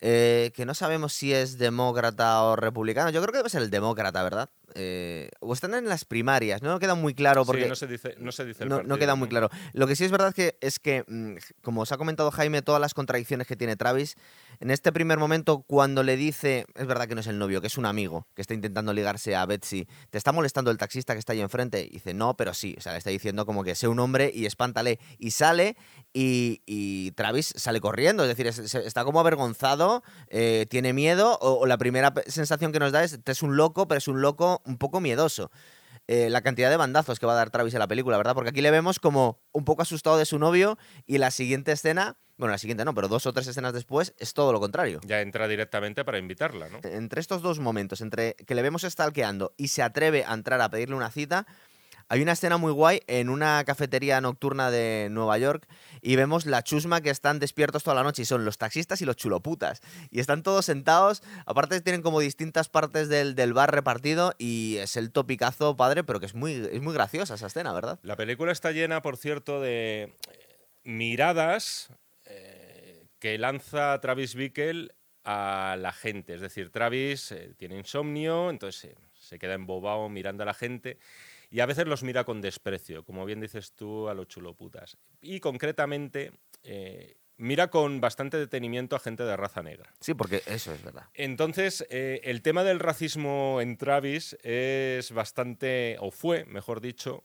[0.00, 3.10] eh, que no sabemos si es demócrata o republicano.
[3.10, 4.50] Yo creo que debe ser el demócrata, ¿verdad?
[4.74, 8.14] Eh, o están en las primarias, no queda muy claro Sí, porque no se dice,
[8.18, 9.50] no se dice el no, no partido, queda muy claro.
[9.72, 12.80] Lo que sí es verdad que es que, mm, como os ha comentado Jaime, todas
[12.80, 14.16] las contradicciones que tiene Travis,
[14.60, 17.66] en este primer momento cuando le dice, es verdad que no es el novio, que
[17.66, 21.18] es un amigo, que está intentando ligarse a Betsy, te está molestando el taxista que
[21.18, 23.74] está ahí enfrente, y dice, no, pero sí, o sea, le está diciendo como que
[23.74, 25.76] sé un hombre y espántale, y sale
[26.12, 31.54] y, y Travis sale corriendo, es decir, es- está como avergonzado, eh, tiene miedo, o,
[31.60, 34.20] o la primera sensación que nos da es, "Este es un loco, pero es un
[34.22, 35.50] loco un poco miedoso
[36.06, 38.34] eh, la cantidad de bandazos que va a dar Travis en la película, ¿verdad?
[38.34, 42.18] Porque aquí le vemos como un poco asustado de su novio y la siguiente escena,
[42.36, 45.00] bueno, la siguiente no, pero dos o tres escenas después es todo lo contrario.
[45.06, 46.80] Ya entra directamente para invitarla, ¿no?
[46.82, 50.68] Entre estos dos momentos, entre que le vemos stalkeando y se atreve a entrar a
[50.68, 51.46] pedirle una cita,
[52.08, 55.66] hay una escena muy guay en una cafetería nocturna de Nueva York
[56.02, 59.04] y vemos la chusma que están despiertos toda la noche y son los taxistas y
[59.04, 59.80] los chuloputas.
[60.10, 64.96] Y están todos sentados, aparte tienen como distintas partes del, del bar repartido y es
[64.96, 67.98] el topicazo padre, pero que es muy, es muy graciosa esa escena, ¿verdad?
[68.02, 70.12] La película está llena, por cierto, de eh,
[70.84, 71.90] miradas
[72.26, 74.90] eh, que lanza Travis Bickle
[75.24, 76.34] a la gente.
[76.34, 80.98] Es decir, Travis eh, tiene insomnio, entonces se queda embobado mirando a la gente
[81.50, 84.96] y a veces los mira con desprecio, como bien dices tú, a los chuloputas.
[85.20, 89.92] Y concretamente, eh, mira con bastante detenimiento a gente de raza negra.
[90.00, 91.04] Sí, porque eso es verdad.
[91.14, 97.24] Entonces, eh, el tema del racismo en Travis es bastante, o fue, mejor dicho,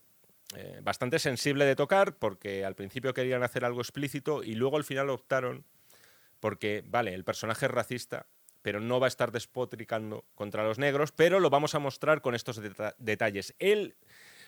[0.55, 4.83] eh, bastante sensible de tocar, porque al principio querían hacer algo explícito y luego al
[4.83, 5.63] final optaron
[6.39, 8.25] porque, vale, el personaje es racista,
[8.61, 12.35] pero no va a estar despotricando contra los negros, pero lo vamos a mostrar con
[12.35, 13.53] estos deta- detalles.
[13.59, 13.95] Él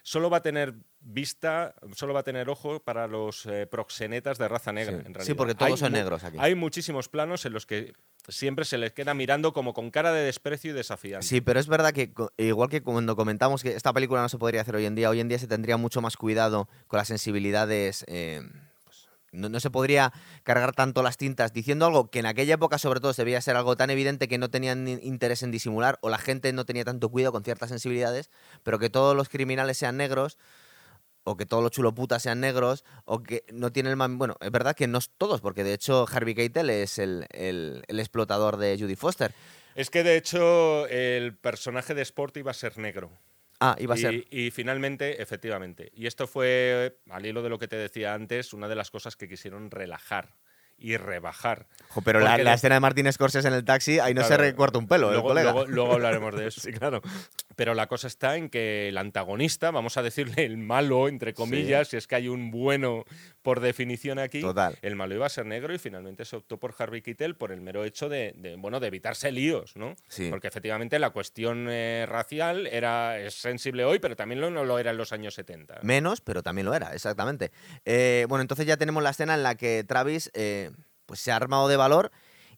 [0.03, 4.47] solo va a tener vista, solo va a tener ojo para los eh, proxenetas de
[4.47, 4.97] raza negra, Sí.
[5.05, 5.25] en realidad.
[5.25, 6.37] Sí, porque todos Hay son negros aquí.
[6.39, 7.93] Hay muchísimos planos en los que
[8.27, 11.25] siempre se les queda mirando como con cara de desprecio y desafiante.
[11.27, 14.61] Sí, pero es verdad que igual que cuando comentamos que esta película no se podría
[14.61, 18.03] hacer hoy en día, hoy en día se tendría mucho más cuidado con las sensibilidades.
[18.07, 18.41] eh,
[19.31, 20.11] no, no se podría
[20.43, 23.55] cargar tanto las tintas diciendo algo que en aquella época sobre todo se debía ser
[23.55, 27.09] algo tan evidente que no tenían interés en disimular o la gente no tenía tanto
[27.09, 28.29] cuidado con ciertas sensibilidades,
[28.63, 30.37] pero que todos los criminales sean negros
[31.23, 34.17] o que todos los chuloputas sean negros, o que no tienen el...
[34.17, 37.99] Bueno, es verdad que no todos, porque de hecho Harvey Keitel es el, el- el
[37.99, 39.31] explotador de Judy Foster.
[39.75, 43.11] Es que de hecho el personaje de Sport iba a ser negro.
[43.63, 44.25] Ah, iba a y, ser...
[44.31, 45.91] y finalmente, efectivamente.
[45.95, 49.15] Y esto fue, al hilo de lo que te decía antes, una de las cosas
[49.15, 50.33] que quisieron relajar
[50.79, 51.67] y rebajar.
[52.03, 55.09] Pero la, escena de Martín Scorsese en el taxi, ahí no se recorta un pelo,
[55.09, 55.51] el luego, colega.
[55.51, 56.59] luego- luego hablaremos de eso.
[56.59, 57.01] sí, claro.
[57.61, 61.89] Pero la cosa está en que el antagonista, vamos a decirle el malo, entre comillas,
[61.89, 63.05] si es que hay un bueno
[63.43, 64.79] por definición aquí, Total.
[64.81, 67.61] el malo iba a ser negro y finalmente se optó por Harvey Keitel por el
[67.61, 69.95] mero hecho de, de, bueno, de evitarse líos, ¿no?
[70.07, 70.27] Sí.
[70.31, 74.79] Porque efectivamente la cuestión eh, racial era, es sensible hoy, pero también lo, no lo
[74.79, 75.81] era en los años 70.
[75.83, 77.51] Menos, pero también lo era, exactamente.
[77.85, 80.71] Eh, bueno, entonces ya tenemos la escena en la que Travis eh,
[81.05, 82.11] pues se ha armado de valor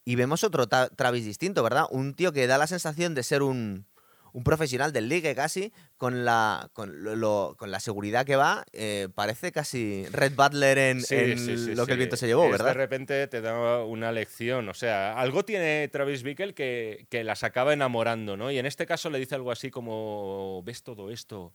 [0.06, 1.88] y vemos otro Travis distinto, ¿verdad?
[1.90, 3.86] Un tío que da la sensación de ser un,
[4.34, 8.66] un profesional del ligue casi, con la, con lo- lo- con la seguridad que va,
[8.74, 12.28] eh, parece casi Red Butler en, Sí, en sí, sí, lo que el viento se
[12.28, 12.68] llevó, Es ¿verdad?
[12.68, 14.68] De repente te da una lección.
[14.70, 18.52] O sea, algo tiene Travis Bickle que, que las acaba enamorando, ¿no?
[18.52, 21.54] Y en este caso le dice algo así como: ¿Ves todo esto?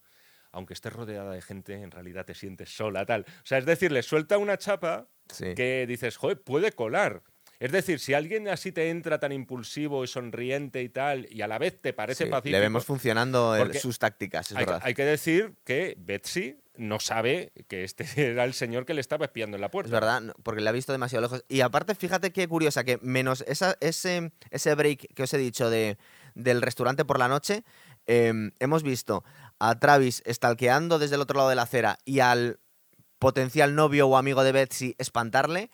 [0.51, 3.27] Aunque estés rodeada de gente, en realidad te sientes sola, tal.
[3.29, 5.09] O sea, es decir, le suelta una chapa
[5.55, 7.23] que dices, joder, puede colar.
[7.61, 11.49] Es decir, si alguien así te entra tan impulsivo y sonriente y tal, y a
[11.49, 12.53] la vez te parece Sí, pacífico.
[12.53, 14.81] le vemos funcionando el- sus tácticas, es hay, verdad.
[14.85, 19.25] hay que decir que Betsy no sabe que este era el señor que le estaba
[19.25, 19.89] espiando en la puerta.
[19.89, 21.45] Es verdad, porque le ha visto demasiado lejos.
[21.49, 25.69] Y aparte, fíjate qué curiosa, que menos esa- ese, ese break que os he dicho
[25.69, 25.99] de,
[26.37, 27.65] del restaurante por la noche,
[28.07, 29.25] em, hemos visto
[29.59, 32.61] a Travis stalkeando desde el otro lado de la acera y al
[33.19, 35.71] potencial novio o amigo de Betsy espantarle.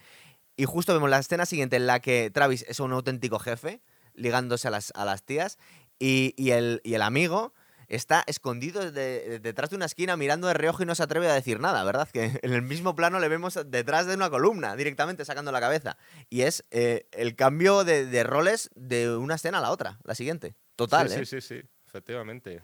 [0.56, 3.80] Y justo vemos la escena siguiente en la que Travis es un auténtico jefe,
[4.14, 5.58] ligándose a las, a las tías,
[5.98, 7.52] y, y el, y el amigo
[7.88, 11.34] está escondido de- detrás de una esquina mirando de reojo y no se atreve a
[11.34, 12.08] decir nada, ¿verdad?
[12.10, 15.96] Que en el mismo plano le vemos detrás de una columna, directamente sacando la cabeza.
[16.30, 20.14] Y es eh, el cambio de, de roles de una escena a la otra, la
[20.14, 20.54] siguiente.
[20.76, 21.26] Total, sí, ¿eh?
[21.26, 22.62] sí, sí, sí, efectivamente.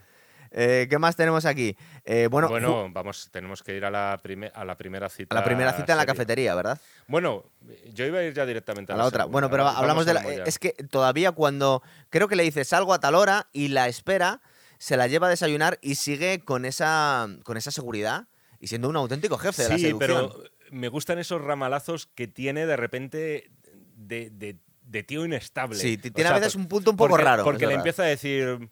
[0.53, 1.77] Eh, ¿Qué más tenemos aquí?
[2.03, 2.49] Eh, bueno,
[2.91, 5.33] vamos, tenemos que ir a la, prime- a la primera cita.
[5.33, 6.77] a la primera cita en la cafetería, ¿verdad?
[7.07, 7.45] Bueno,
[7.93, 9.19] yo iba a ir ya directamente a, A la otra.
[9.23, 9.31] segunda.
[9.31, 10.21] Bueno, pero hablamos de la.
[10.45, 11.81] Es que todavía cuando.
[12.09, 14.41] Creo que le dice salgo a tal hora y la espera,
[14.77, 18.27] se la lleva a desayunar y sigue con esa, con esa seguridad
[18.59, 20.29] y siendo un auténtico jefe de la Sí, seducción.
[20.31, 23.51] pero me gustan esos ramalazos que tiene de repente
[23.95, 25.79] de, de- de tío inestable.
[25.79, 27.43] Sí, O tiene sea, a veces por- un punto un poco porque, raro.
[27.45, 28.69] Porque le empieza a decir, "No,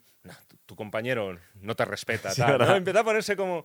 [0.70, 2.30] tu, compañero no te respeta.
[2.30, 2.58] Sí, tal", ¿no?
[2.58, 2.76] ¿verdad?
[2.76, 3.64] Empieza a ponerse como,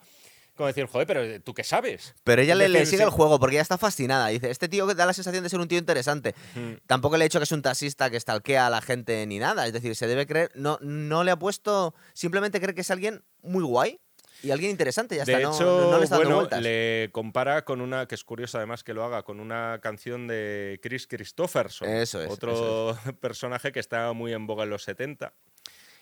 [0.55, 2.15] como decir, joder, pero ¿tú qué sabes?
[2.23, 4.27] Pero ella le, sigue el juego porque ella está fascinada.
[4.27, 6.33] Dice, este tío da la sensación de ser un tío interesante.
[6.55, 6.73] Mm.
[6.87, 9.67] Tampoco le he dicho que es un taxista que stalkea a la gente ni nada.
[9.67, 10.51] Es decir, se debe creer...
[10.55, 11.93] No, no le ha puesto...
[12.13, 13.99] Simplemente cree que es alguien muy guay
[14.43, 15.15] y alguien interesante.
[15.15, 18.07] Ya de está, no- hecho, no, no le está dando bueno, le compara con una,
[18.07, 21.89] que es curioso además que lo haga, con una canción de Chris Christopherson.
[21.89, 25.33] Eso es, Otro personaje que está muy en boga en los 70.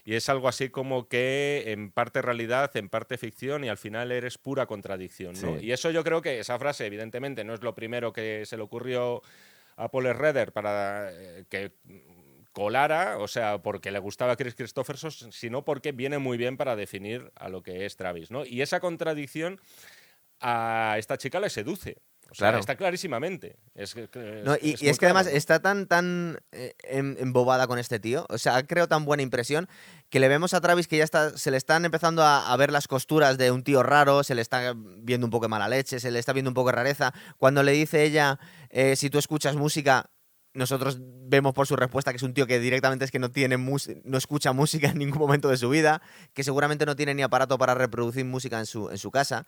[0.05, 4.11] Y es algo así como que en parte realidad, en parte ficción y al final
[4.11, 5.33] eres pura contradicción.
[5.41, 5.59] ¿no?
[5.59, 5.67] Sí.
[5.67, 8.63] Y eso yo creo que esa frase, evidentemente, no es lo primero que se le
[8.63, 9.21] ocurrió
[9.77, 11.71] a Paul Redder para eh, que
[12.51, 16.75] colara, o sea, porque le gustaba a Chris Christopherson, sino porque viene muy bien para
[16.75, 18.45] definir a lo que es Travis, ¿no?
[18.45, 19.59] Y esa contradicción
[20.39, 21.97] a esta chica le seduce.
[22.33, 22.59] O sea, Claro.
[22.61, 23.57] está clarísimamente.
[23.75, 23.95] Es,
[24.43, 28.39] No, y, es que además está tan, tan eh, em- embobada con este tío, o
[28.39, 29.69] sea, ha creado tan buena impresión
[30.09, 32.71] que le vemos a Travis que ya está, se le están empezando a, a ver
[32.71, 35.99] las costuras de un tío raro, se le está viendo un poco de mala leche,
[35.99, 37.13] se le está viendo un poco de rareza.
[37.37, 38.39] Cuando le dice ella,
[38.71, 40.09] eh, si tú escuchas música,
[40.55, 43.57] nosotros vemos por su respuesta que es un tío que directamente es que no tiene
[43.57, 46.01] no escucha música en ningún momento de su vida,
[46.33, 49.45] que seguramente no tiene ni aparato para reproducir música en su, en su casa.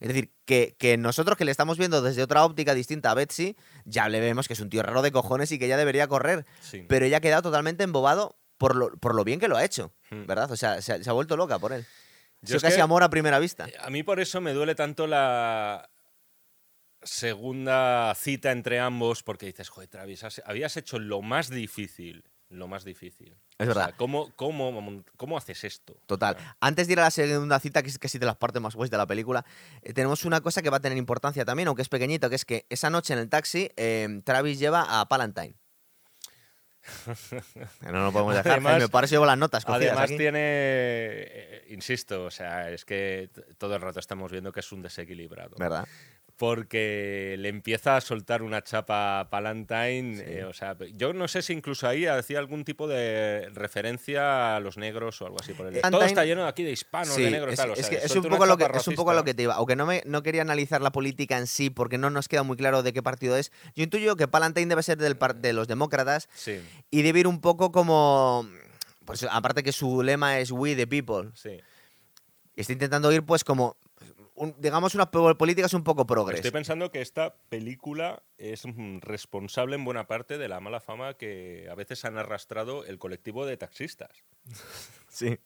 [0.00, 3.54] Es decir, que, que nosotros que le estamos viendo desde otra óptica distinta a Betsy,
[3.84, 6.46] ya le vemos que es un tío raro de cojones y que ya debería correr.
[6.60, 6.84] Sí.
[6.88, 9.92] Pero ella ha quedado totalmente embobado por lo, por lo bien que lo ha hecho,
[10.10, 10.26] Hmm.
[10.26, 10.50] ¿verdad?
[10.50, 11.86] O sea, se ha, se ha vuelto loca por él.
[12.42, 13.68] Yo es casi que- amor a primera vista.
[13.80, 15.88] A mí por eso me duele tanto la
[17.02, 22.68] segunda cita entre ambos, porque dices, joder, Travis, has- habías hecho lo más difícil, lo
[22.68, 23.28] más difícil.
[23.58, 23.94] Es O sea, verdad.
[23.96, 25.96] ¿cómo, cómo, ¿Cómo haces esto?
[26.06, 26.36] Total.
[26.60, 28.90] Antes de ir a la segunda cita, que es casi de las partes más guays
[28.90, 29.44] de la película,
[29.82, 32.44] eh, tenemos una cosa que va a tener importancia también, aunque es pequeñito, que es
[32.44, 35.54] que esa noche en el taxi, eh, Travis lleva a Palantine.
[37.82, 38.52] no lo podemos dejar.
[38.52, 40.16] Además- me parece llevo las notas Además aquí.
[40.16, 44.82] tiene, eh, insisto, o sea, es que todo el rato estamos viendo que es un
[44.82, 45.56] desequilibrado.
[45.58, 45.86] ¿Verdad?
[46.40, 50.16] Porque le empieza a soltar una chapa a Palantine.
[50.16, 50.22] Sí.
[50.26, 54.60] eh, o sea, yo no sé si incluso ahí hacía algún tipo de referencia a
[54.60, 57.24] los negros o algo así por el Palantine- Todo está lleno aquí de hispanos, Sí,
[57.24, 57.70] de negros, es, tal.
[57.70, 59.42] o es que es un poco lo que es un poco a lo que te
[59.42, 59.52] iba.
[59.54, 62.56] Aunque no, me, no quería analizar la política en sí, porque no nos queda muy
[62.56, 63.52] claro de qué partido es.
[63.76, 66.58] Yo intuyo que Palantine debe ser del par- de los demócratas Sí,
[66.90, 68.48] y debe ir un poco como.
[69.04, 71.30] Pues aparte que su lema es We the People.
[71.34, 71.60] sí.
[72.56, 73.76] Está intentando ir, pues, como
[74.40, 76.36] un- digamos, unas po- políticas un poco progres.
[76.38, 81.14] Estoy pensando que esta película es mm, responsable en buena parte de la mala fama
[81.14, 84.10] que a veces han arrastrado el colectivo de taxistas.
[85.12, 85.36] Sí.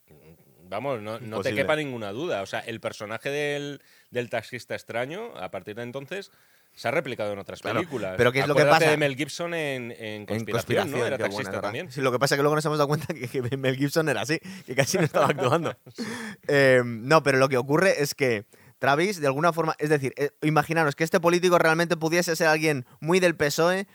[0.68, 2.42] Vamos, no, no te quepa ninguna duda.
[2.42, 3.80] O sea, el personaje del,
[4.11, 6.30] del taxista extraño, a partir de entonces,
[6.74, 8.14] se ha replicado en otras Claro, películas.
[8.18, 8.90] pero ¿qué es lo que pasa?
[8.90, 11.07] de Mel Gibson en, en En Conspiración, ¿no?
[11.07, 11.90] Era taxista también.
[11.90, 14.09] Sí, lo que pasa es que luego nos hemos dado cuenta que, que Mel Gibson
[14.09, 15.74] era así, que casi no estaba actuando.
[16.48, 18.44] Eh, no, pero lo que ocurre es que
[18.85, 22.85] Travis, de alguna forma, es decir, eh, imaginaros que este político realmente pudiese ser alguien
[23.01, 23.87] muy del PSOE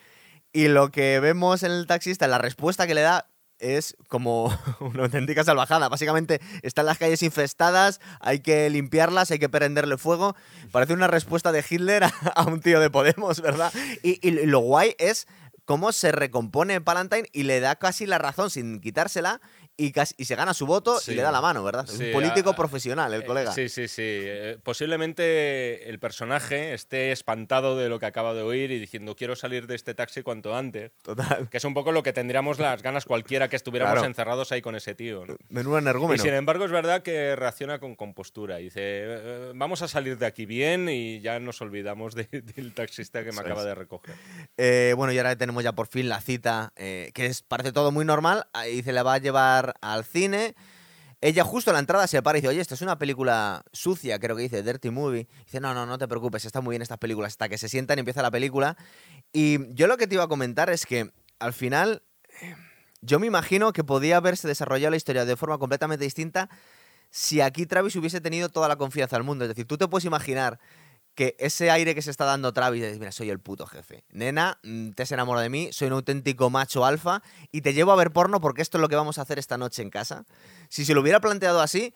[0.52, 3.28] y lo que vemos en el taxista, la respuesta que le da
[3.60, 4.45] es como
[4.80, 5.89] una auténtica salvajada.
[5.89, 10.36] Básicamente están las calles infestadas, hay que limpiarlas, hay que prenderle fuego.
[10.71, 13.71] Parece una respuesta de Hitler a, un tío de Podemos, ¿verdad?
[14.02, 15.28] Y, y lo guay es
[15.65, 19.39] cómo se recompone Palantine y le da casi la razón sin quitársela
[19.80, 21.12] y, casi- y se gana su voto Sí.
[21.12, 21.86] y le da la mano, ¿verdad?
[21.88, 23.52] Es un político a- profesional, el Eh, colega.
[23.54, 24.02] Sí, sí, sí.
[24.06, 29.36] Eh, posiblemente el personaje esté espantado de lo que acaba de oír y diciendo quiero
[29.36, 30.92] salir de este taxi cuanto antes.
[31.02, 31.50] Total.
[31.50, 34.08] Que es un poco lo que tendríamos las ganas cualquiera que estuviéramos Claro.
[34.08, 35.26] encerrados ahí con ese tío.
[35.26, 35.36] ¿no?
[35.50, 36.22] Menudo Y energúmeno.
[36.22, 38.60] sin embargo es verdad que reacciona con compostura.
[38.60, 42.74] y Dice, "Eh, vamos a salir de aquí bien y ya nos olvidamos de- del
[42.74, 44.15] taxista que me acaba de recoger.
[44.58, 48.06] Eh, bueno, y ahora tenemos ya por fin la cita, que es, parece todo muy
[48.06, 50.55] normal, y se la va a llevar al cine.
[51.21, 54.19] Ella justo a la entrada se para y dice, oye, esto es una película sucia,
[54.19, 55.27] creo que dice, Dirty Movie.
[55.45, 57.34] Dice, no, no, no te preocupes, está muy bien estas películas.
[57.34, 58.77] Hasta que se sientan y empieza la película.
[59.34, 62.03] Y yo lo que te iba a comentar es que al final,
[63.01, 66.49] yo me imagino que podía haberse desarrollado la historia de forma completamente distinta
[67.10, 69.45] si aquí Travis hubiese tenido toda la confianza del mundo.
[69.45, 70.60] Es decir, tú te puedes imaginar
[71.15, 74.04] que ese aire que se está dando Travis de mira, soy el puto jefe.
[74.10, 77.91] Nena, mm, te has enamorado de mí, soy un auténtico macho alfa y te llevo
[77.91, 80.26] a ver porno porque esto es lo que vamos a hacer esta noche en casa.
[80.69, 81.93] Si se lo hubiera planteado así,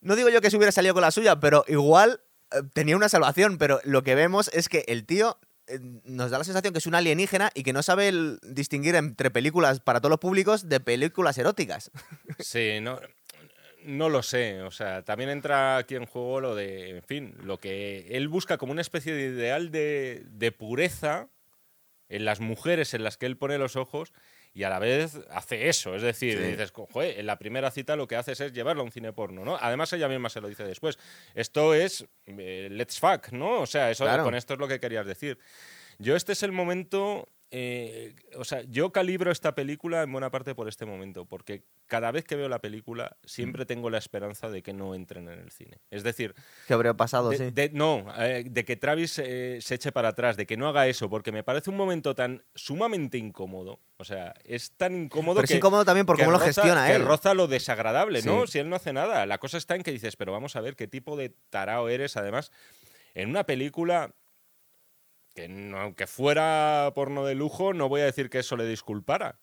[0.00, 2.20] no digo yo que se hubiera salido con la suya, pero igual
[2.50, 6.38] eh, tenía una salvación, pero lo que vemos es que el tío eh, nos da
[6.38, 10.10] la sensación que es un alienígena y que no sabe distinguir entre películas para todos
[10.10, 11.90] los públicos de películas eróticas.
[12.38, 12.98] Sí, no,
[13.84, 14.62] no lo sé.
[14.62, 18.58] O sea, también entra aquí en juego lo de, en fin, lo que él busca
[18.58, 21.28] como una especie de ideal de, de pureza
[22.08, 24.12] en las mujeres en las que él pone los ojos
[24.54, 25.94] y a la vez hace eso.
[25.96, 26.44] Es decir, Sí.
[26.44, 29.44] dices, joder, en la primera cita lo que haces es llevarlo a un cine porno,
[29.46, 29.56] ¿no?
[29.58, 30.98] Además, ella misma se lo dice después.
[31.34, 33.60] Esto es eh, let's fuck, ¿no?
[33.62, 34.24] O sea, eso, Claro.
[34.24, 35.38] con esto es lo que querías decir.
[35.98, 40.54] Yo este es el momento, eh, o sea, yo calibro esta película en buena parte
[40.54, 43.26] por este momento, porque cada vez que veo la película Mm.
[43.28, 45.76] siempre tengo la esperanza de que no entren en el cine.
[45.90, 46.34] Es decir,
[46.66, 47.28] ¿Qué habría pasado?
[47.28, 47.50] de, sí.
[47.52, 50.86] de- no, eh, de que Travis eh, se eche para atrás, de que no haga
[50.88, 53.80] eso, porque me parece un momento tan sumamente incómodo.
[53.98, 55.52] O sea, es tan incómodo Pero que.
[55.52, 57.04] es incómodo también por que cómo lo roza- gestiona que él.
[57.04, 58.46] roza lo desagradable, ¿no?
[58.46, 59.26] Si él no hace nada.
[59.26, 62.16] La cosa está en que dices, pero vamos a ver qué tipo de tarao eres.
[62.16, 62.50] Además,
[63.14, 64.14] en una película
[65.34, 69.36] que no- aunque fuera porno de lujo, no voy a decir que eso le disculpara.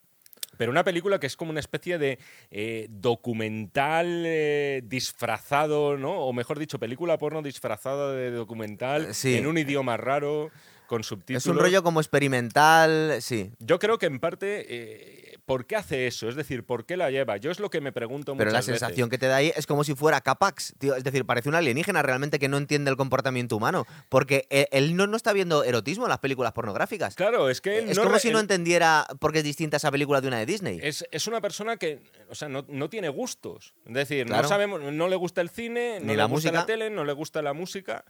[0.56, 2.18] Pero una película que es como una especie de
[2.50, 6.12] eh, documental eh, disfrazado, ¿no?
[6.20, 9.36] O mejor dicho, película porno disfrazada de documental Eh, sí.
[9.36, 10.50] en un idioma raro,
[10.90, 11.44] con subtítulos.
[11.44, 13.52] Es un rollo como experimental, sí.
[13.60, 16.28] Yo creo que en parte, eh, ¿por qué hace eso?
[16.28, 17.36] Es decir, ¿por qué la lleva?
[17.36, 18.78] Yo es lo que me pregunto Pero la veces.
[18.78, 20.96] sensación que te da ahí es como si fuera Capax, tío.
[20.96, 23.86] Es decir, parece un alienígena realmente que no entiende el comportamiento humano.
[24.08, 27.14] Porque e- él no, no está viendo erotismo en las películas pornográficas.
[27.14, 29.92] Claro, es que él es no como si no entendiera por qué es distinta esa
[29.92, 30.80] película de una de Disney.
[30.82, 33.74] Es, es una persona que, o sea, no, no tiene gustos.
[33.86, 34.42] Es decir, Claro.
[34.42, 36.52] no sabemos, no le gusta el cine, no Ni le la gusta música.
[36.60, 38.04] la tele, no le gusta la música.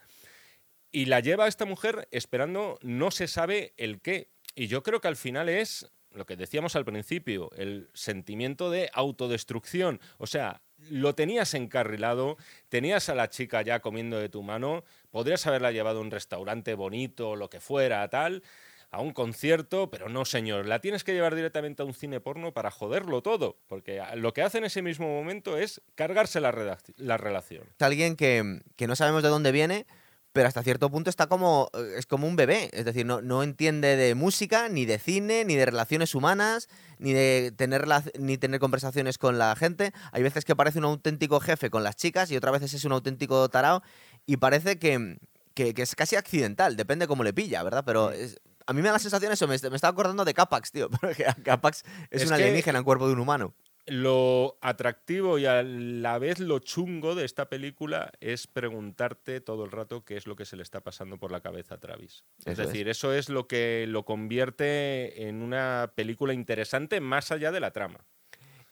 [0.93, 4.29] Y la lleva a esta mujer esperando no se sabe el qué.
[4.55, 8.91] Y yo creo que al final es lo que decíamos al principio, el sentimiento de
[8.93, 10.01] autodestrucción.
[10.19, 12.37] O sea, lo tenías encarrilado,
[12.69, 16.75] tenías a la chica ya comiendo de tu mano, podrías haberla llevado a un restaurante
[16.75, 18.43] bonito, lo que fuera, tal,
[18.91, 22.53] a un concierto, pero no, señor, la tienes que llevar directamente a un cine porno
[22.53, 27.65] para joderlo todo, porque lo que hace en ese mismo momento es cargarse la, relación.
[27.79, 29.87] Alguien que, que no sabemos de dónde viene,
[30.33, 31.71] pero hasta cierto punto está como.
[31.75, 32.71] eh, es como un bebé.
[32.73, 37.13] Es decir, no, no entiende de música, ni de cine, ni de relaciones humanas, ni
[37.13, 39.93] de tener rela- ni tener conversaciones con la gente.
[40.13, 42.93] Hay veces que parece un auténtico jefe con las chicas y otras veces es un
[42.93, 43.83] auténtico tarao.
[44.27, 45.19] Y parece que,
[45.55, 47.83] que- que es casi accidental, depende cómo le pilla, ¿verdad?
[47.85, 50.71] Pero es- a mí me da la sensación eso, me, me estaba acordando de Capax,
[50.71, 50.89] tío.
[51.01, 53.53] Porque Capax es, Es un que- alienígena en cuerpo de un humano.
[53.91, 59.73] Lo atractivo y a la vez lo chungo de esta película es preguntarte todo el
[59.73, 62.25] rato qué es lo que se le está pasando por la cabeza a Travis.
[62.39, 62.69] Es Eso es.
[62.69, 67.73] decir, eso es lo que lo convierte en una película interesante más allá de la
[67.73, 68.05] trama.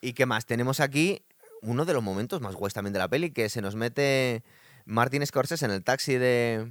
[0.01, 0.47] ¿Y qué más?
[0.47, 1.25] Tenemos aquí
[1.63, 4.45] uno de los momentos más guays también de la peli, que se nos mete
[4.85, 6.71] Martin Scorsese en el taxi de,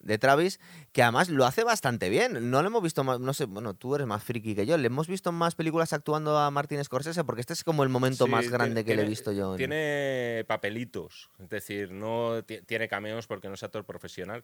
[0.00, 0.58] de Travis,
[0.92, 2.50] que además lo hace bastante bien.
[2.50, 4.86] No le hemos visto más, no sé, bueno, tú eres más friki que yo, le
[4.86, 8.30] hemos visto más películas actuando a Martin Scorsese porque este es como el momento Sí,
[8.30, 9.52] más grande que le he visto yo.
[9.52, 14.42] en- Tiene papelitos, es decir, no ti- tiene cameos porque no es actor profesional.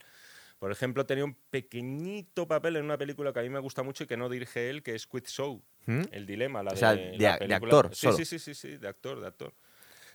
[0.58, 4.04] Por ejemplo, tenía un pequeñito papel en una película que a mí me gusta mucho
[4.04, 6.02] y que no dirige él, que es Quit Show, ¿Mm?
[6.10, 6.62] El Dilema.
[6.62, 7.74] La O sea, de, de la a- de película.
[7.76, 8.16] actor, Sí, solo.
[8.16, 9.52] sí, sí, sí, sí, de actor, de actor.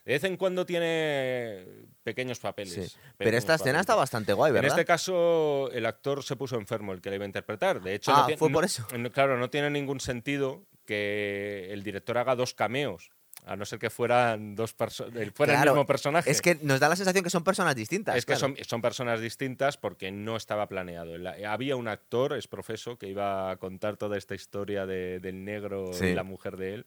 [0.05, 1.65] De vez en cuando tiene
[2.03, 2.73] pequeños papeles.
[2.91, 2.97] Sí.
[3.17, 4.71] Pero esta escena está bastante guay, En ¿verdad?
[4.71, 7.81] este caso, el actor se puso enfermo, el que le iba a interpretar.
[7.81, 8.87] De hecho, Ah, no fue por eso.
[8.97, 13.11] no- claro, no tiene ningún sentido que el director haga dos cameos,
[13.45, 16.29] a no ser que fueran dos fuera Claro, el mismo personaje.
[16.29, 18.15] Es que nos da la sensación que son personas distintas.
[18.15, 21.17] Es que son, son personas distintas porque no estaba planeado.
[21.19, 25.43] La- había un actor, es profeso, que iba a contar toda esta historia de- del
[25.45, 26.07] negro Sí.
[26.07, 26.85] y la mujer de él.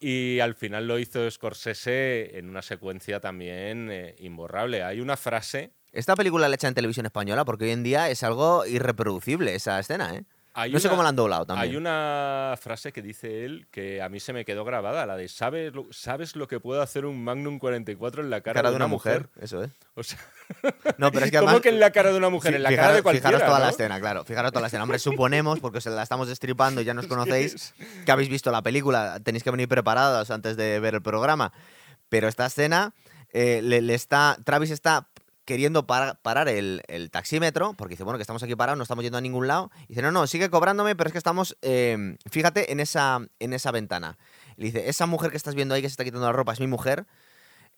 [0.00, 4.82] Y al final lo hizo Scorsese en una secuencia también eh, imborrable.
[4.82, 8.22] Hay una frase Esta película la hecha en televisión española porque hoy en día es
[8.22, 10.24] algo irreproducible esa escena, ¿eh?
[10.60, 11.70] Hay no sé cómo la han doblado también.
[11.70, 15.28] Hay una frase que dice él que a mí se me quedó grabada, la de
[15.28, 18.76] ¿sabes lo, ¿sabes lo que puede hacer un Magnum 44 en la cara, cara de
[18.76, 19.28] una mujer.
[19.40, 19.70] Eso es.
[19.94, 20.18] O sea,
[20.96, 21.62] No, pero es que ¿cómo además...
[21.62, 22.50] que en la cara de una mujer?
[22.50, 24.24] Sí, en la fijaros, cara de cualquiera, fijaros toda la escena, claro.
[24.24, 24.82] Fijaros toda la escena.
[24.82, 27.72] Hombre, suponemos, porque se la estamos destripando y ya nos conocéis,
[28.04, 29.20] que habéis visto la película.
[29.20, 31.52] Tenéis que venir preparados antes de ver el programa.
[32.08, 32.94] Pero esta escena,
[33.32, 35.06] eh, le, le está, Travis está
[35.48, 39.16] queriendo par- parar el, taxímetro, porque dice, bueno, que estamos aquí parados, no estamos yendo
[39.16, 39.70] a ningún lado.
[39.84, 43.54] Y dice, no, no, sigue cobrándome, pero es que estamos, eh, fíjate en esa, en
[43.54, 44.18] esa ventana.
[44.56, 46.60] Le dice, esa mujer que estás viendo ahí que se está quitando la ropa es
[46.60, 47.06] mi mujer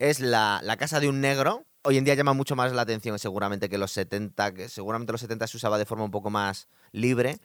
[0.01, 1.65] es la, la casa de un negro.
[1.83, 5.21] Hoy en día llama mucho más la atención seguramente que los 70, que seguramente los
[5.21, 7.39] 70 se usaba de forma un poco más libre.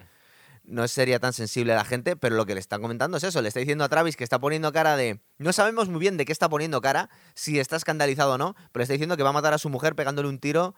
[0.68, 3.42] No sería tan sensible a la gente, pero lo que le están comentando es eso.
[3.42, 5.20] Le está diciendo a Travis que está poniendo cara de...
[5.38, 8.80] No sabemos muy bien de qué está poniendo cara, si está escandalizado o no, pero
[8.80, 10.74] le está diciendo que va a matar a su mujer pegándole un tiro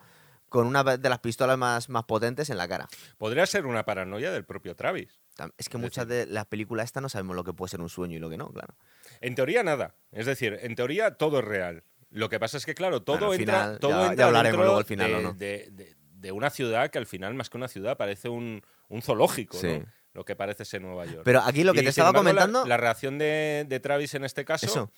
[0.49, 2.87] con una de las pistolas más, más potentes en la cara.
[3.17, 5.19] Podría ser una paranoia del propio Travis.
[5.57, 8.15] Es que muchas de las películas esta no sabemos lo que puede ser un sueño
[8.17, 8.75] y lo que no, claro.
[9.21, 9.95] En teoría nada.
[10.11, 11.83] Es decir, en teoría todo es real.
[12.09, 14.77] Lo que pasa es que, claro, todo Bueno, entra, final, todo ya- hablaremos dentro luego
[14.77, 15.33] al final, de, ¿o no?
[15.33, 19.01] de- de- de una ciudad que al final, más que una ciudad, parece un, un
[19.01, 19.67] zoológico, Sí.
[19.79, 19.85] ¿no?
[20.13, 21.21] Lo que parece ser Nueva York.
[21.23, 22.65] Pero aquí lo que Y, te estaba embargo, comentando...
[22.65, 24.91] La, reacción de, de Travis en este caso Eso.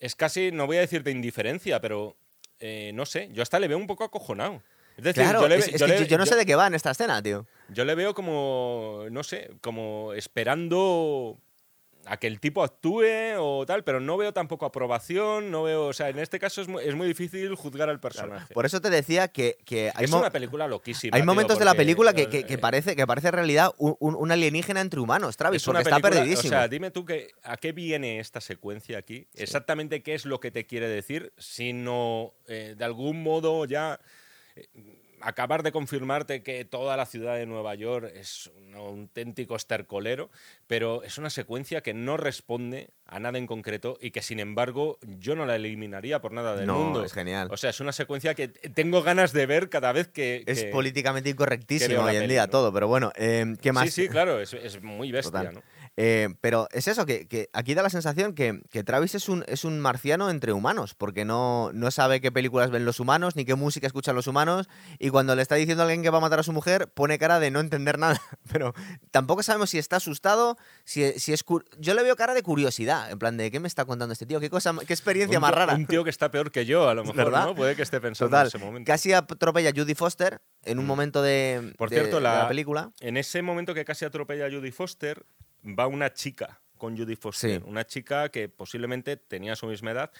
[0.00, 2.16] es casi, no voy a decir de indiferencia, pero
[2.58, 4.60] eh, no sé, yo hasta le veo un poco acojonado.
[4.96, 6.34] Es decir, Claro, yo, le, es, ve- es yo que le- yo, yo no sé
[6.34, 7.46] de qué va en esta escena, tío.
[7.68, 11.38] yo le veo como, no sé, como esperando
[12.10, 13.04] a que el tipo actúe
[13.38, 16.66] o tal, pero no veo tampoco aprobación, no veo, o sea, en este caso es
[16.66, 18.52] muy, es muy difícil juzgar al personaje.
[18.52, 21.16] Por eso te decía que, que hay, es una película loquísima.
[21.16, 23.72] hay tío, momentos de la película que, eh, que- que parece, que parece en realidad
[23.78, 26.48] un, alienígena entre humanos, Travis, es porque está perdidísimo.
[26.48, 30.40] O sea, dime tú que, a qué viene esta secuencia aquí, exactamente qué es lo
[30.40, 34.00] que te quiere decir, sino eh, de algún modo ya
[34.56, 34.66] eh,
[35.22, 40.30] acabar de confirmarte que toda la ciudad de Nueva York es un auténtico estercolero,
[40.66, 44.98] pero es una secuencia que no responde a nada en concreto y que sin embargo
[45.02, 47.04] yo no la eliminaría por nada del no, mundo.
[47.04, 47.48] es genial.
[47.50, 50.44] O sea, es una secuencia que tengo ganas de ver cada vez que...
[50.46, 52.50] es que- políticamente incorrectísimo hoy en día ¿no?
[52.50, 53.90] todo, pero bueno, eh, ¿qué más?
[53.90, 55.54] Sí, sí, claro, es, es muy bestia, Total.
[55.54, 55.62] ¿no?
[56.02, 59.44] Eh, pero es eso, que, que aquí da la sensación que, que Travis es un,
[59.46, 63.44] es un marciano entre humanos, porque no, no sabe qué películas ven los humanos, ni
[63.44, 64.66] qué música escuchan los humanos,
[64.98, 67.18] y cuando le está diciendo a alguien que va a matar a su mujer, pone
[67.18, 68.18] cara de no entender nada.
[68.50, 68.72] Pero
[69.10, 71.44] tampoco sabemos si está asustado, si, si es...
[71.78, 74.40] Yo le veo cara de curiosidad, en plan de, ¿qué me está contando este tío?
[74.40, 75.74] ¿Qué, cosa, qué experiencia Un más rara?
[75.74, 77.44] Un tío que está peor que yo, a lo mejor, ¿Verdad?
[77.44, 77.54] ¿no?
[77.54, 78.86] Puede que esté pensando Total, en ese momento.
[78.90, 80.88] casi atropella a Judy Foster en un Mm.
[80.88, 82.90] momento de, Por de- cierto, de la la- película.
[83.00, 85.26] En ese momento que casi atropella a Judy Foster,
[85.64, 87.60] va una chica con Judy Foster.
[87.60, 87.66] Sí.
[87.68, 90.12] Una chica que posiblemente tenía su misma edad.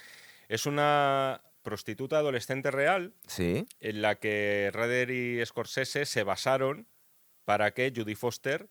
[0.47, 3.65] Es una prostituta adolescente real Sí.
[3.79, 6.87] en la que Redder y Scorsese se basaron
[7.45, 8.69] para que Judy Foster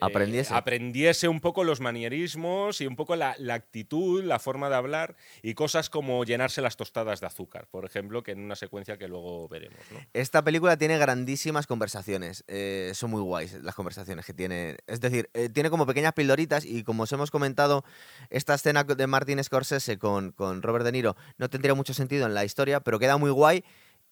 [0.00, 0.52] eh, Aprendiese.
[0.54, 5.16] aprendiese un poco los manierismos y un poco la, la actitud, la forma de hablar
[5.42, 9.08] y cosas como llenarse las tostadas de azúcar, por ejemplo, que en una secuencia que
[9.08, 9.78] luego veremos.
[9.92, 10.00] ¿no?
[10.12, 12.44] Esta película tiene grandísimas conversaciones.
[12.48, 14.76] eh, son muy guays las conversaciones que tiene.
[14.86, 17.84] Es decir, eh, tiene como pequeñas pildoritas y como os hemos comentado,
[18.30, 22.34] esta escena de Martin Scorsese con, con Robert De Niro no tendría mucho sentido en
[22.34, 23.64] la historia, pero queda muy guay.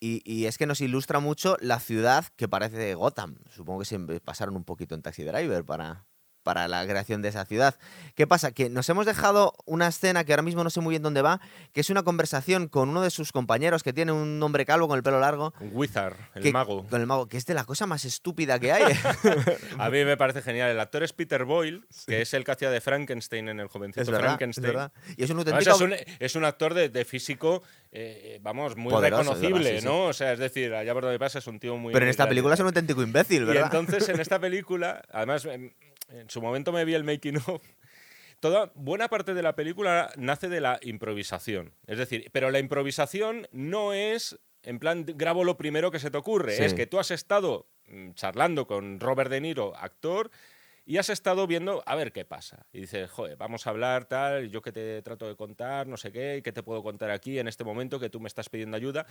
[0.04, 3.36] Y, y es que nos ilustra mucho la ciudad que parece Gotham.
[3.48, 6.06] Supongo que se pasaron un poquito en Taxi Driver para,
[6.42, 7.76] para la creación de esa ciudad.
[8.14, 8.52] ¿Qué pasa?
[8.52, 11.40] Que nos hemos dejado una escena que ahora mismo no sé muy bien dónde va,
[11.72, 14.96] que es una conversación con uno de sus compañeros que tiene un hombre calvo con
[14.96, 15.54] el pelo largo.
[15.60, 16.86] Wizard, el que- mago.
[16.88, 18.82] Con el mago, que es de la cosa más estúpida que hay.
[19.78, 20.70] A mí me parece genial.
[20.70, 24.02] El actor es Peter Boyle, que es el que hacía de Frankenstein en el jovencito
[24.02, 24.66] es verdad, es Frankenstein.
[24.66, 24.92] verdad.
[25.16, 25.70] Y es un auténtico...
[25.74, 27.62] es, un, es un actor de, de físico,
[27.92, 29.86] eh, vamos, muy Poderoso, es verdad, reconocible, sí.
[29.86, 30.04] ¿no?
[30.06, 31.92] O sea, es decir, allá por donde pasa es un tío muy.
[31.92, 33.64] Pero en esta película es un auténtico imbécil, Y ¿verdad?
[33.74, 35.74] entonces en esta película, además, en,
[36.12, 37.62] en su momento me vi el making of.
[38.40, 41.74] Toda buena parte de la película nace de la improvisación.
[41.86, 46.18] Es decir, pero la improvisación no es en plan grabo lo primero que se te
[46.18, 46.56] ocurre.
[46.56, 46.64] Sí.
[46.64, 50.30] Es que tú has estado mm, charlando con Robert De Niro, actor,
[50.84, 52.66] y has estado viendo a ver qué pasa.
[52.72, 56.10] Y dices, joder, vamos a hablar tal, yo que te trato de contar, no sé
[56.10, 58.76] qué, y qué te puedo contar aquí en este momento que tú me estás pidiendo
[58.76, 59.06] ayuda.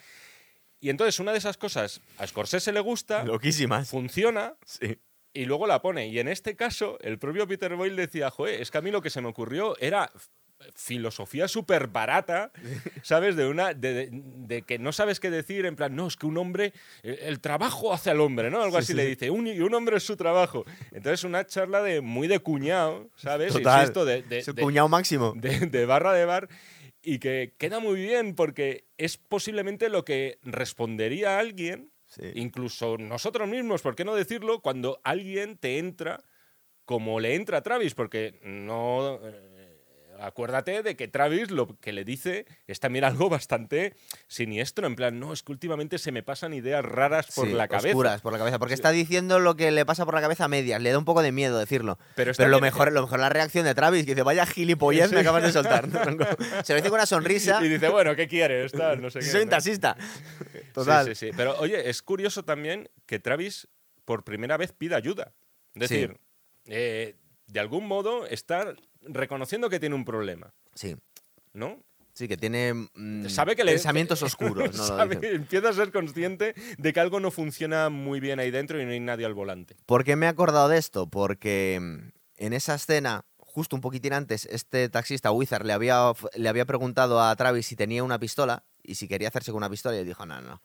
[0.82, 3.90] Y entonces una de esas cosas a Scorsese le gusta, Loquísimas.
[3.90, 4.98] funciona Sí.
[5.34, 6.08] Y luego la pone.
[6.08, 9.02] Y en este caso, el propio Peter Boyle decía, joder, es que a mí lo
[9.02, 10.12] que se me ocurrió era
[10.76, 12.52] filosofía súper barata,
[13.04, 13.36] ¿sabes?
[13.36, 16.26] De una de, de- de que no sabes qué decir, en plan, no, es que
[16.28, 16.74] un hombre,
[17.04, 18.62] el, el trabajo hace al hombre, ¿no?
[18.62, 20.66] Algo Sí, así sí, le dice, un, y un hombre es su trabajo.
[20.92, 23.54] Entonces, una charla de muy de cuñado, ¿sabes?
[23.54, 23.80] Total.
[23.82, 25.34] Insisto, de, de- Su cuñado máximo.
[25.36, 26.48] de, de barra de bar
[27.02, 32.24] y que queda muy bien porque es posiblemente lo que respondería a alguien Sí.
[32.36, 34.62] incluso nosotros mismos, ¿por qué no decirlo?
[34.62, 36.24] Cuando alguien te entra
[36.84, 39.20] como le entra a Travis, porque no...
[40.22, 43.96] acuérdate de que Travis lo que le dice es también algo bastante
[44.28, 47.68] siniestro, en plan, no, es que últimamente se me pasan ideas raras por Sí, la
[47.68, 47.90] cabeza.
[47.90, 48.60] oscuras por la cabeza.
[48.60, 50.82] Porque está diciendo lo que le pasa por la cabeza a medias.
[50.82, 51.98] Le da un poco de miedo decirlo.
[52.16, 55.20] Pero lo bien- mejor, lo mejor la reacción de Travis, que dice, vaya gilipollez me
[55.22, 55.86] acabas de soltar.
[56.64, 57.64] Se lo dice con una sonrisa.
[57.64, 58.72] Y dice, bueno, ¿qué quieres?
[58.72, 59.52] Tal, no sé qué, soy un ¿no?
[59.52, 59.98] taxista.
[60.74, 61.06] Total.
[61.08, 61.34] Sí, sí, sí.
[61.36, 63.68] Pero oye, es curioso también que Travis
[64.06, 65.34] por primera vez pida ayuda.
[65.76, 65.96] Es Sí.
[65.96, 66.20] decir,
[66.66, 67.16] eh,
[67.48, 70.96] de algún modo está reconociendo que tiene un problema, Sí.
[71.54, 71.80] ¿no?
[72.14, 74.76] Sí, que tiene mm, Sabe que le- pensamientos oscuros.
[74.78, 74.84] ¿no?
[74.86, 78.86] Sabe- empieza a ser consciente de que algo no funciona muy bien ahí dentro y
[78.86, 79.76] no hay nadie al volante.
[79.86, 81.08] ¿Por qué me he acordado de esto?
[81.08, 86.50] Porque mm, en esa escena, justo un poquitín antes, este taxista Wizard le había, le
[86.50, 89.96] había preguntado a Travis si tenía una pistola y si quería hacerse con una pistola
[89.96, 90.62] y él dijo, no, no,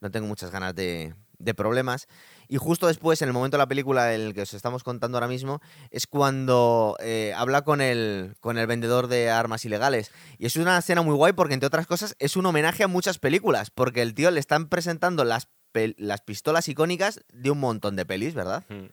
[0.00, 2.08] no tengo muchas ganas de, de problemas.
[2.48, 5.18] Y justo después, en el momento de la película en el que os estamos contando
[5.18, 5.60] ahora mismo,
[5.90, 10.12] es cuando eh, habla con el, con el vendedor de armas ilegales.
[10.38, 13.18] Y es una escena muy guay porque, entre otras cosas, es un homenaje a muchas
[13.18, 15.48] películas, porque el tío le están presentando las,
[15.96, 18.64] las pistolas icónicas de un montón de pelis, ¿verdad?
[18.68, 18.86] Mm.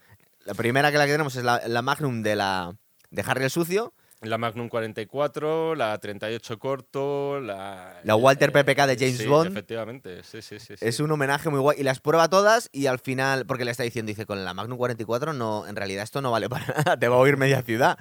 [0.46, 2.76] La primera que la que tenemos es la, la Magnum de la
[3.12, 3.94] de Harry el Sucio,
[4.24, 8.00] La Magnum 44, la 38 corto, la...
[8.04, 9.52] La Walter PPK de James sí, Bond.
[9.52, 10.76] efectivamente, sí, sí, sí.
[10.80, 11.04] es sí.
[11.04, 14.10] un homenaje muy guay y las prueba todas y al final, porque le está diciendo,
[14.10, 17.16] dice, con la Magnum 44 no, en realidad esto no vale para nada, te va
[17.18, 17.98] a oír media ciudad.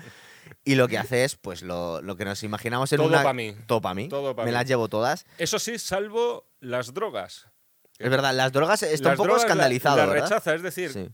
[0.64, 3.23] Y lo que hace es, pues, lo, lo que nos imaginamos en Todo una...
[3.23, 3.57] pa' mí.
[3.66, 4.09] Todo para mí.
[4.09, 4.53] Todo pa' Me mí.
[4.53, 5.25] las llevo todas.
[5.39, 7.49] Eso sí, salvo las drogas.
[7.99, 11.09] Es verdad, las drogas está Las un poco drogas escandalizado, la rechaza, es decir, Sí.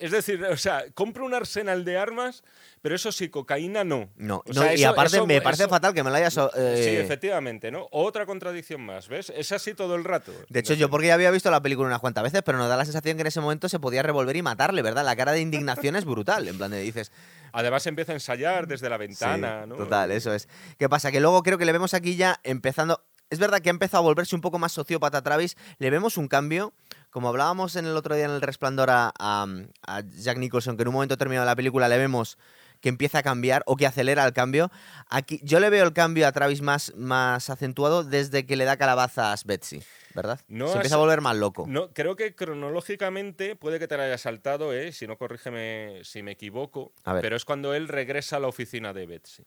[0.00, 2.42] Es decir, o sea, compro un arsenal de armas,
[2.82, 4.10] pero eso sí, cocaína no.
[4.16, 6.16] No, O no, sea, y eso- aparte eso- me parece eso- fatal que me lo
[6.16, 6.36] hayas...
[6.56, 7.86] eh, Sí, efectivamente, ¿no?
[7.92, 9.30] Otra contradicción más, ¿ves?
[9.36, 10.32] Es así todo el rato.
[10.48, 12.76] De hecho, yo porque ya había visto la película unas cuantas veces, pero nos da
[12.76, 15.04] la sensación que en ese momento se podía revolver y matarle, ¿verdad?
[15.04, 16.48] La cara de indignación es brutal.
[16.48, 17.12] En plan de dices,
[17.52, 19.74] Además empieza a ensayar desde la ventana, Sí, ¿no?
[19.76, 20.48] Total, eso es.
[20.78, 21.10] ¿Qué pasa?
[21.10, 23.02] Que luego creo que le vemos aquí ya empezando.
[23.28, 25.56] Es verdad que ha empezado a volverse un poco más sociópata a Travis.
[25.78, 26.72] Le vemos un cambio.
[27.10, 29.46] Como hablábamos en el otro día en El Resplandor a, a-
[29.86, 32.38] a Jack Nicholson, que en un momento determinado de la película le vemos
[32.80, 34.70] que empieza a cambiar o que acelera el cambio.
[35.08, 38.78] Aquí yo le veo el cambio a Travis más, más acentuado desde que le da
[38.78, 39.82] calabazas Betsy,
[40.14, 40.40] ¿verdad?
[40.48, 41.66] No Se has- empieza a volver más loco.
[41.68, 44.92] No, creo que cronológicamente puede que te la haya saltado, ¿eh?
[44.92, 46.92] Si no, corrígeme si me equivoco.
[47.20, 49.44] Pero es cuando él regresa a la oficina de Betsy.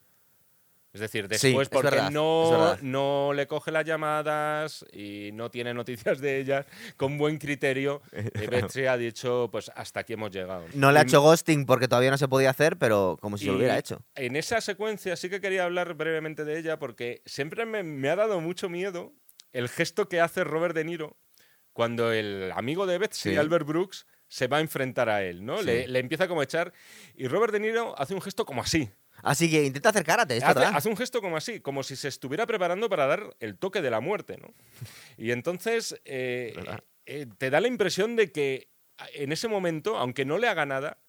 [0.93, 5.73] Es decir, después es porque verdad, no, no le coge las llamadas y no tiene
[5.73, 6.67] noticias de ellas
[6.97, 10.65] con buen criterio, eh, Betsy ha dicho, pues hasta aquí hemos llegado.
[10.75, 13.55] No le ha hecho ghosting porque todavía no se podía hacer, pero como si lo
[13.55, 14.05] hubiera hecho.
[14.13, 18.15] En esa secuencia sí que quería hablar brevemente de ella porque siempre me, me ha
[18.15, 19.13] dado mucho miedo
[19.51, 21.17] el gesto que hace Robert De Niro
[21.73, 23.35] cuando el amigo de Betsy, Sí.
[23.35, 25.57] Albert Brooks, se va a enfrentar a él, ¿no?
[25.59, 25.65] Sí.
[25.65, 26.71] Le, le empieza como a echar
[27.15, 28.91] y Robert De Niro hace un gesto como así.
[29.23, 30.73] Así que intenta hacer karate, es Hace, verdad.
[30.75, 33.89] hace un gesto como así, como si se estuviera preparando para dar el toque de
[33.89, 34.53] la muerte, ¿no?
[35.17, 36.53] Y entonces eh,
[37.05, 38.69] eh, te da la impresión de que
[39.13, 40.99] en ese momento, aunque no le haga nada,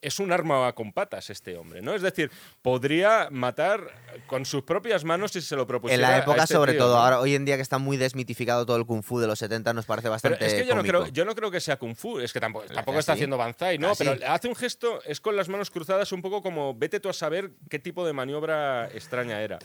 [0.00, 1.94] es un arma con patas este hombre, ¿no?
[1.94, 2.30] Es decir,
[2.62, 3.80] podría matar
[4.26, 5.94] con sus propias manos si se lo propusiera.
[5.94, 7.02] En la a época, este sobre tío, todo, ¿no?
[7.02, 9.72] ahora hoy en día que está muy desmitificado todo el kung fu de los 70,
[9.72, 10.46] nos parece Pero bastante.
[10.46, 12.66] es que yo no, creo, yo no creo que sea Kung Fu, es que tampoco,
[12.66, 13.90] tampoco está haciendo Banzai, ¿no?
[13.90, 14.04] Así.
[14.04, 17.12] Pero hace un gesto, es con las manos cruzadas, un poco como vete tú a
[17.12, 19.58] saber qué tipo de maniobra extraña era.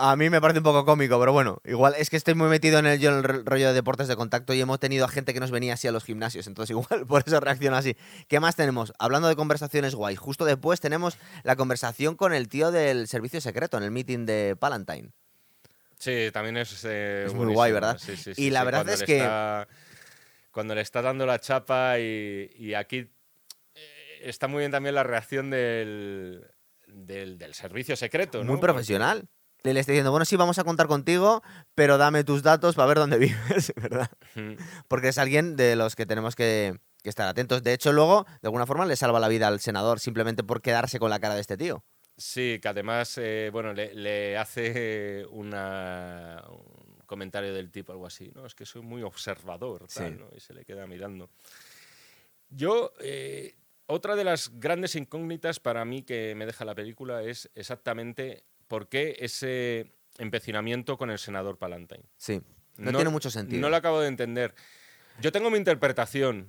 [0.00, 2.78] A mí me parece un poco cómico, pero bueno, igual es que estoy muy metido
[2.78, 5.08] en el, yo en el ro- rollo de deportes de contacto y hemos tenido a
[5.08, 7.96] gente que nos venía así a los gimnasios, entonces igual por eso reacciono así.
[8.28, 8.92] ¿Qué más tenemos?
[9.00, 13.76] Hablando de conversaciones guay, justo después tenemos la conversación con el tío del servicio secreto
[13.76, 15.10] en el meeting de Palantine.
[15.98, 16.84] Sí, también es.
[16.84, 17.72] eh, Es muy guay.
[17.72, 17.98] ¿verdad?
[17.98, 19.66] Sí, sí, Y la verdad es que- está-
[20.52, 22.98] cuando le está dando la chapa y, y aquí
[23.74, 26.46] eh, está muy bien también la reacción del,
[26.86, 28.52] del, del servicio secreto, ¿no?
[28.52, 29.28] Muy profesional.
[29.64, 31.42] Le le está diciendo, bueno, sí, vamos a contar contigo,
[31.74, 34.10] pero dame tus datos para ver dónde vives, ¿verdad?
[34.86, 37.62] Porque- es alguien de los que tenemos que, que estar atentos.
[37.62, 40.98] De hecho, luego, de alguna forma, le salva la vida al senador simplemente por quedarse
[40.98, 41.84] con la cara de este tío.
[42.16, 48.30] Sí, que además, eh, bueno, le, le hace una, un comentario del tipo, algo así,
[48.34, 48.44] ¿no?
[48.46, 50.18] Es que soy muy observador, tal, Sí.
[50.18, 50.28] ¿no?
[50.36, 51.30] Y se le queda mirando.
[52.50, 53.54] Yo, eh,
[53.86, 58.88] otra de las grandes incógnitas para mí que me deja la película es exactamente por
[58.88, 62.04] qué ese empecinamiento con el senador Palantine.
[62.16, 62.40] Sí.
[62.76, 63.60] No, tiene mucho sentido.
[63.60, 64.54] No lo acabo de entender.
[65.20, 66.46] Yo tengo mi interpretación,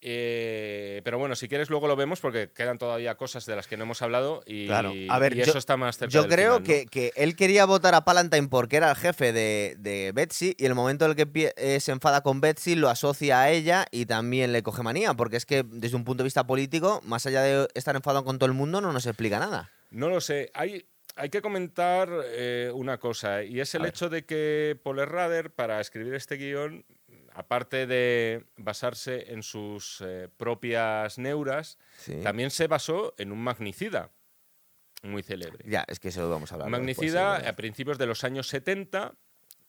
[0.00, 3.76] eh, pero bueno, si quieres luego lo vemos porque quedan todavía cosas de las que
[3.76, 4.92] no hemos hablado y, Claro.
[5.10, 6.66] A ver, y yo- eso está más cerca Yo del creo final, ¿no?
[6.66, 10.64] que, que él quería votar a Palantine porque era el jefe de, de Betsy y
[10.66, 14.06] el momento en el que eh, se enfada con Betsy lo asocia a ella y
[14.06, 17.42] también le coge manía, porque es que desde un punto de vista político, más allá
[17.42, 19.70] de estar enfadado con todo el mundo, no nos explica nada.
[19.90, 20.50] No lo sé.
[20.54, 20.86] Hay,
[21.16, 23.90] hay que comentar eh, una cosa, y es el A ver.
[23.90, 26.84] hecho de que Paul Rader, para escribir este guion,
[27.34, 32.20] aparte de basarse en sus eh, propias neuras, Sí.
[32.22, 34.10] también se basó en un magnicida
[35.02, 35.64] muy célebre.
[35.68, 36.68] Ya, es que eso lo vamos a hablar.
[36.68, 37.48] Después, magnicida verdad.
[37.48, 39.14] a principios de los años 70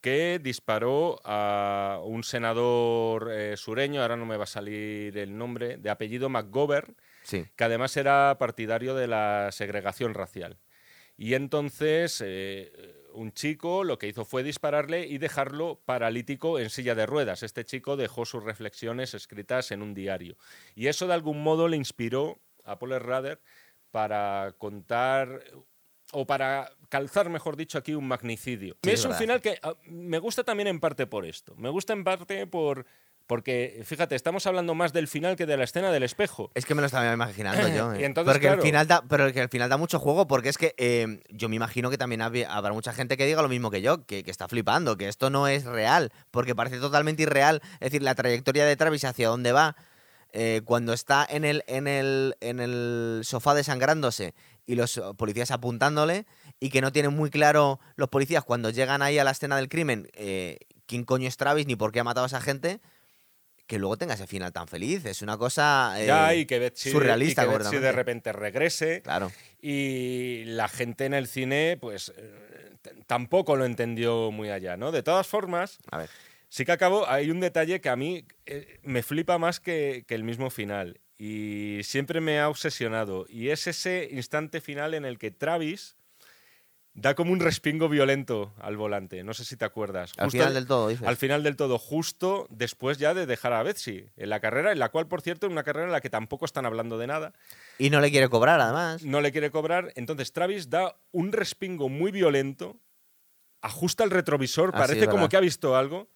[0.02, 5.78] que disparó a un senador eh, sureño, ahora no me va a salir el nombre,
[5.78, 7.46] de apellido McGovern, Sí.
[7.56, 10.58] que además era partidario de la segregación racial.
[11.18, 12.72] Y entonces eh,
[13.14, 17.44] un chico lo que hizo fue dispararle y dejarlo paralítico en silla de ruedas.
[17.44, 20.38] Este chico dejó sus reflexiones escritas en un diario.
[20.76, 23.42] Y eso de algún modo le inspiró a Paul Rader
[23.92, 25.44] para contar
[26.12, 28.78] o para calzar, mejor dicho, aquí un magnicidio.
[28.84, 29.20] Sí, es un verdad.
[29.20, 31.56] final que ah, me gusta también en parte por esto.
[31.56, 32.86] Me gusta en parte por
[33.28, 36.50] porque, fíjate, estamos hablando más del final que de la escena del espejo.
[36.56, 37.94] Es que me lo estaba imaginando yo.
[37.98, 38.06] Eh.
[38.06, 38.62] entonces, porque claro.
[38.62, 41.50] el final da, pero que al final da mucho juego, porque es que eh, yo
[41.50, 44.24] me imagino que también hab- habrá mucha gente que diga lo mismo que yo, que,
[44.24, 47.62] que está flipando, que esto no es real, porque parece totalmente irreal.
[47.76, 49.76] Es decir, la trayectoria de Travis hacia dónde va,
[50.32, 56.26] eh, cuando está en el, en, el, en el sofá desangrándose y los policías apuntándole,
[56.60, 59.70] y que no tienen muy claro los policías cuando llegan ahí a la escena del
[59.70, 60.58] crimen eh,
[60.88, 62.80] quién coño es Travis ni por qué ha matado a esa gente.
[63.68, 65.06] Que luego tenga ese final tan feliz.
[65.06, 65.94] Es una cosa.
[66.02, 69.02] eh, ya, y que Betsy, surrealista, y que Betsy de repente regrese.
[69.02, 69.32] Claro.
[69.62, 72.34] Y la gente en el cine, pues eh,
[73.06, 74.92] tampoco lo entendió muy allá, ¿no?
[74.94, 76.10] De todas formas, A ver.
[76.48, 80.16] sí que acabo, hay un detalle que a mí eh, me flipa más que, que
[80.16, 81.02] el mismo final.
[81.18, 83.26] Y siempre me ha obsesionado.
[83.28, 85.97] Y es ese instante final en el que Travis
[86.98, 89.24] da como un respingo violento al volante.
[89.24, 90.14] No sé si te acuerdas.
[90.18, 91.08] Al final del todo, dices.
[91.08, 94.80] al final del todo, justo después ya de dejar a Betsy en la carrera, en
[94.80, 97.34] la cual, por cierto, es una carrera en la que tampoco están hablando de nada.
[97.78, 99.04] Y no le quiere cobrar, además.
[99.04, 99.94] No le quiere cobrar.
[99.96, 102.78] Entonces Travis da un respingo muy violento,
[103.62, 106.10] ajusta el retrovisor, Ah, parece como que ha visto algo,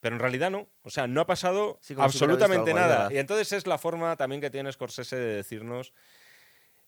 [0.00, 0.68] pero en realidad no.
[0.82, 3.08] O sea, no ha pasado Sí, si absolutamente algo, nada.
[3.10, 5.94] Y entonces es la forma también que tiene Scorsese de decirnos,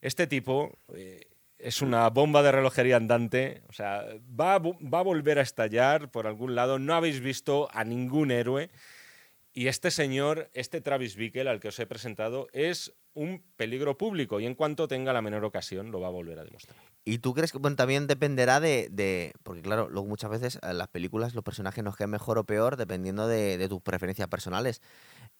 [0.02, 1.22] este tipo eh,
[1.58, 4.04] es una bomba de relojería andante, o sea,
[4.38, 8.70] va a, volver a estallar por algún lado, no habéis visto a ningún héroe.
[9.56, 14.40] Y este señor, este Travis Bickle al que os he presentado, es un peligro público
[14.40, 16.76] y en cuanto tenga la menor ocasión lo va a volver a demostrar.
[17.04, 20.76] ¿Y tú crees que bueno, también dependerá de, de- Porque claro, luego muchas veces en
[20.76, 24.82] las películas los personajes nos quedan mejor o peor dependiendo de, de tus preferencias personales.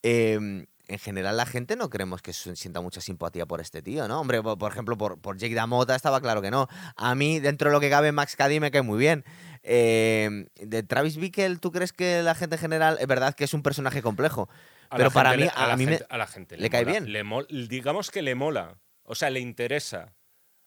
[0.07, 4.20] Eh, en general la gente no creemos que sienta mucha simpatía por este tío, ¿no?
[4.20, 6.68] Hombre, por, por ejemplo, por, por Jake Damota estaba claro que no.
[6.96, 9.24] A mí, dentro de lo que cabe, Max Cady me cae muy bien.
[9.62, 12.98] Eh, de Travis Bickle, ¿tú crees que la gente en general...
[13.00, 14.50] Es verdad que es un personaje complejo.
[14.90, 16.84] A Pero para mí- le- a, a la me- gente, a la gente le cae
[16.84, 17.12] mola, bien.
[17.12, 20.14] le mol- digamos que le mola, o sea, le interesa.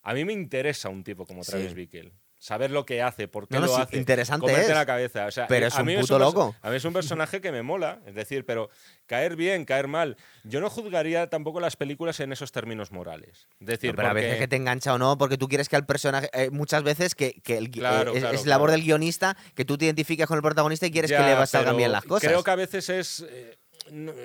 [0.01, 1.75] A mí me interesa un tipo como Travis Sí.
[1.75, 2.11] Bickle.
[2.39, 3.97] Saber lo que hace, por qué No, no, lo hace.
[3.97, 4.75] interesante comerte es.
[4.75, 5.25] la cabeza.
[5.25, 6.55] O sea, Pero eh, es a un mí puto loco.
[6.61, 7.99] A mí es un personaje que me mola.
[8.05, 8.69] Es decir, pero
[9.07, 10.17] caer bien, caer mal.
[10.43, 13.47] Yo no juzgaría tampoco las películas en esos términos morales.
[13.59, 15.75] Es decir, No, pero a veces que te engancha o no, porque tú quieres que
[15.75, 16.29] al personaje.
[16.33, 18.77] eh, muchas veces que, que el Claro, eh, es, claro, es labor claro.
[18.77, 21.75] del guionista que tú te identifiques con el protagonista y quieres Ya, que le salgan
[21.77, 22.27] bien las cosas.
[22.29, 23.57] Creo que a veces es eh,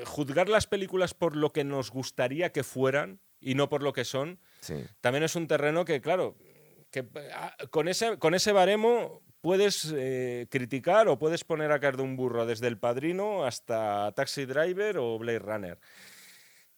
[0.05, 4.05] juzgar las películas por lo que nos gustaría que fueran y no por lo que
[4.05, 4.39] son.
[4.61, 4.75] Sí.
[5.01, 6.37] También es un terreno que, claro,
[6.93, 11.97] que ah, con ese, con ese baremo puedes eh, criticar o puedes poner a caer
[11.97, 15.79] de un burro desde El Padrino hasta Taxi Driver o Blade Runner.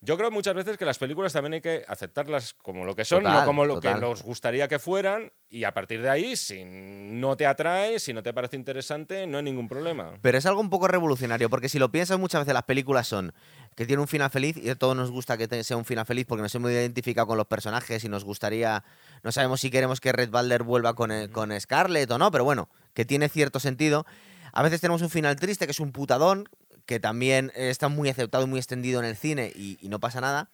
[0.01, 3.23] Yo creo muchas veces que las películas también hay que aceptarlas como lo que son,
[3.23, 3.95] no como lo total.
[3.95, 8.13] que nos gustaría que fueran, y a partir de ahí, si no te atrae, si
[8.13, 10.13] no te parece interesante, no hay ningún problema.
[10.21, 13.33] Pero es algo un poco revolucionario, porque si lo piensas muchas veces las películas son
[13.75, 16.25] que tiene un final feliz y a todos nos gusta que sea un final feliz
[16.25, 18.83] porque nos hemos identificado con los personajes y nos gustaría,
[19.21, 22.45] no sabemos si queremos que Red Balder vuelva con, eh, con Scarlett o no, pero
[22.45, 24.05] bueno, que tiene cierto sentido.
[24.53, 26.47] A veces tenemos un final triste que es un putadón,
[26.85, 30.21] que también está muy aceptado y muy extendido en el cine y, y no pasa
[30.21, 30.49] nada.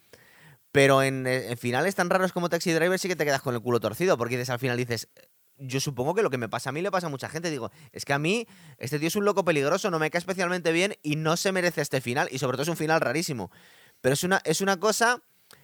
[0.71, 3.61] Pero en, en finales tan raros como Taxi Driver sí que te quedas con el
[3.61, 5.09] culo torcido, porque dices al final dices,
[5.57, 7.49] yo supongo que lo que me pasa a mí le pasa a mucha gente.
[7.49, 8.47] Digo, es que a mí
[8.77, 11.81] este tío es un loco peligroso, no me cae especialmente bien y no se merece
[11.81, 12.27] este final.
[12.31, 13.51] Y sobre todo es un final rarísimo.
[14.01, 15.21] Pero es una, es una cosa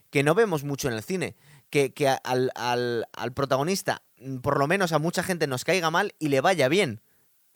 [0.10, 1.36] que no vemos mucho en el cine.
[1.70, 4.04] Que, que al, al- al protagonista,
[4.42, 7.02] por lo menos a mucha gente, nos caiga mal y le vaya bien.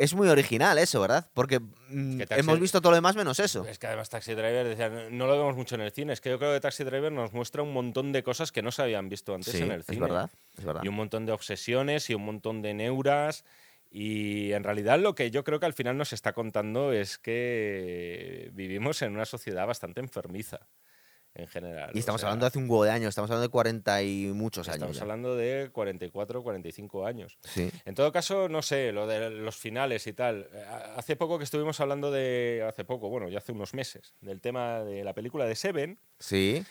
[0.03, 1.29] Es muy original eso, ¿verdad?
[1.33, 3.65] Porque mm, Taxi- hemos visto todo lo demás menos eso.
[3.65, 6.13] Es que además Taxi Driver, decía, no- lo vemos mucho en el cine.
[6.13, 8.71] Es que yo creo que Taxi Driver nos muestra un montón de cosas que no
[8.71, 9.99] se habían visto antes Sí, en el es cine.
[10.01, 10.81] verdad, es verdad.
[10.83, 13.45] Y un montón de obsesiones y un montón de neuras.
[13.93, 18.49] Y en realidad lo que yo creo que al final nos está contando es que
[18.53, 20.59] vivimos en una sociedad bastante enfermiza
[21.33, 21.91] en general.
[21.93, 24.03] Y O estamos sea, hablando de hace un huevo de años, estamos hablando de 40
[24.03, 24.75] y muchos años.
[24.77, 27.37] Estamos hablando de 44, 45 años.
[27.43, 27.71] Sí.
[27.85, 30.47] En todo caso, no sé, lo de los finales y tal.
[30.53, 30.65] Eh,
[30.97, 32.65] Hace poco que estuvimos hablando de.
[32.67, 35.99] Hace poco, bueno, ya hace unos meses, del tema de la película de Seven.
[36.19, 36.63] Sí.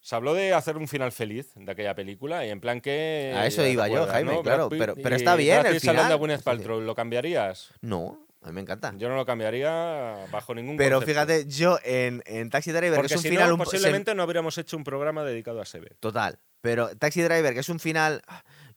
[0.00, 3.32] Se habló de hacer un final feliz de aquella película y en plan que.
[3.36, 4.42] A eso iba yo, Jaime, ¿no?
[4.42, 6.08] claro, pero- está bien el final.
[6.08, 7.72] de Gwyneth Paltrow, ¿lo cambiarías?
[7.80, 8.92] No, a mí me encanta.
[8.96, 11.20] Yo no lo cambiaría bajo ningún Pero concepto.
[11.20, 13.64] fíjate, yo en, en Taxi Driver, Porque que es un si final no, un po-
[13.66, 15.96] se- posiblemente no habríamos hecho un programa dedicado a Seven.
[16.00, 16.38] Total.
[16.60, 18.22] Pero Taxi Driver, que es un final.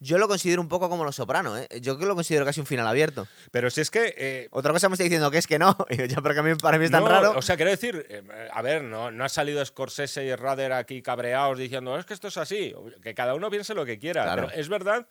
[0.01, 1.67] Yo lo considero un poco como Los Soprano, ¿eh?
[1.81, 3.27] Yo que lo considero casi un final abierto.
[3.51, 4.13] Pero si es que.
[4.17, 5.75] eh, Otra cosa me está diciendo que es que no.
[5.89, 7.33] Y yo, ya, pero que a mí, para mí es tan no, raro.
[7.35, 8.21] O sea, quiero decir, eh,
[8.53, 12.27] a ver, no, no ha salido Scorsese y Rader aquí cabreados diciendo, es que esto
[12.29, 12.73] es así.
[13.01, 14.23] Que cada uno piense lo que quiera.
[14.23, 14.47] Claro.
[14.49, 15.07] Pero es verdad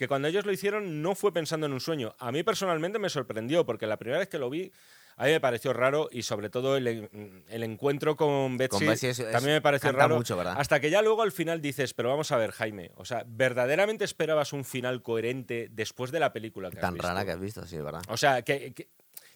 [0.00, 2.14] que cuando ellos lo hicieron no fue pensando en un sueño.
[2.18, 4.72] A mí personalmente me sorprendió porque la primera vez que lo vi
[5.18, 9.08] a mí me pareció raro y sobre todo el, el encuentro con Betsy, Con Betsy
[9.08, 10.14] es- es- también me pareció raro.
[10.58, 14.06] Hasta que ya luego al final dices, pero vamos a ver, Jaime, o sea, ¿verdaderamente
[14.06, 17.06] esperabas un final coherente después de la película que has tan visto?
[17.06, 18.00] rara que has visto, sí, verdad.
[18.08, 18.88] O sea, que- que-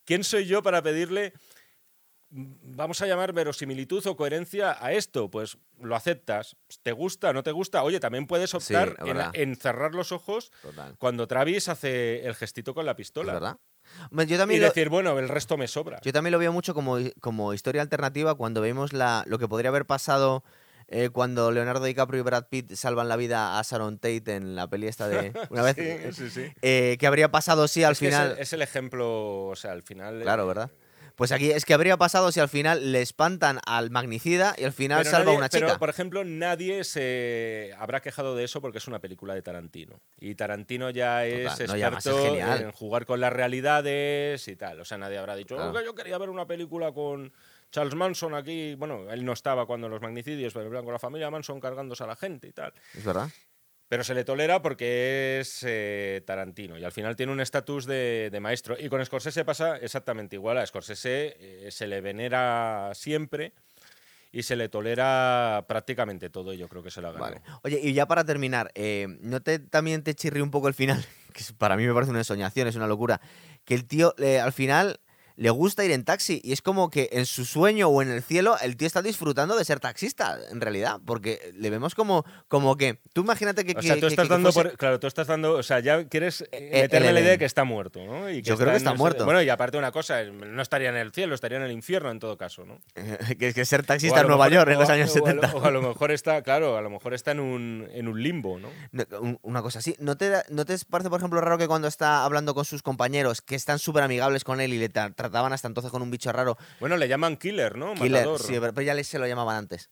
[0.06, 1.34] ¿quién soy yo para pedirle,
[2.36, 5.30] vamos a llamar verosimilitud o coherencia a esto?
[5.30, 6.56] Pues lo aceptas.
[6.82, 7.32] ¿Te gusta?
[7.32, 7.82] ¿No te gusta?
[7.84, 8.96] Oye, también puedes optar
[9.34, 10.96] en, cerrar los ojos Total.
[10.98, 13.32] cuando Travis hace el gestito con la Es pistola.
[13.34, 13.56] verdad.
[14.10, 16.00] Yo Y también lo- decir, bueno, el resto me sobra.
[16.02, 19.68] Yo también lo veo mucho como, como historia alternativa cuando vemos la, lo que podría
[19.68, 20.42] haber pasado
[20.88, 24.68] eh, cuando Leonardo DiCaprio y Brad Pitt salvan la vida a Sharon Tate en la
[24.68, 25.76] peli esta de una vez.
[25.76, 26.52] Sí, sí, sí.
[26.62, 28.32] eh, que habría pasado si al Es que es final.
[28.32, 30.20] el- es el ejemplo, o sea, al final...
[30.22, 30.70] Claro, eh, ¿verdad?
[31.16, 34.72] Pues aquí es que habría pasado si al final le espantan al magnicida y al
[34.72, 35.78] final Pero salva a una pero, chica.
[35.78, 40.00] por ejemplo, nadie se habrá quejado de eso porque es una película de Tarantino.
[40.18, 44.80] Y Tarantino ya es Total, no, es experto en jugar con las realidades y tal.
[44.80, 45.70] O sea, nadie habrá dicho, Claro.
[45.70, 47.32] "Oiga, yo quería ver una película con
[47.70, 48.74] Charles Manson aquí.
[48.76, 52.04] Bueno, él no estaba cuando los magnicidios, pero en plan, con la familia Manson cargándose
[52.04, 52.72] a la gente y tal.
[52.94, 53.28] Es verdad.
[53.88, 58.30] Pero se le tolera porque es eh, Tarantino y al final tiene un estatus de,
[58.32, 58.76] de maestro.
[58.78, 60.58] Y con Scorsese pasa exactamente igual.
[60.58, 63.52] A Scorsese eh, se le venera siempre
[64.32, 66.54] y se le tolera prácticamente todo.
[66.54, 67.42] Y yo creo que se lo ha.
[67.62, 71.04] Oye, y ya para terminar, eh, ¿no te también te chirrió un poco el final?
[71.34, 73.20] Que para mí me parece una ensoñación, es una locura.
[73.64, 75.00] Que el tío al final
[75.36, 78.22] le gusta ir en taxi y es como que en su sueño o en el
[78.22, 82.76] cielo el tío está disfrutando de ser taxista, en realidad, porque le vemos como, como
[82.76, 83.00] que.
[83.12, 83.74] Tú imagínate que.
[83.76, 85.80] O sea, tú que- estás que dando fuese- por, claro, tú estás dando, o sea,
[85.80, 88.30] ya quieres eh, Eh, meterme el la idea de que está muerto, ¿no?
[88.30, 89.24] Y Yo creo que está no sé- muerto.
[89.24, 92.20] Bueno, y aparte una cosa, no estaría en el cielo, estaría en el infierno en
[92.20, 92.80] todo caso, ¿no?
[93.38, 95.56] que, que ser taxista en Nueva mejor- York en los años o a lo- 70.
[95.56, 98.58] O a lo mejor está, claro, a lo mejor está en un, en un limbo,
[98.58, 98.68] ¿no?
[98.92, 99.96] No, un- Una cosa así.
[99.98, 103.40] ¿No te, ¿No te parece, por ejemplo, raro que cuando está hablando con sus compañeros,
[103.42, 104.88] que están súper amigables con él y le
[105.24, 107.94] trataban hasta entonces con un bicho raro, Bueno, le llaman killer, ¿no?
[107.94, 108.40] Killer, Matador.
[108.42, 109.90] sí, pero ya se lo llamaban antes.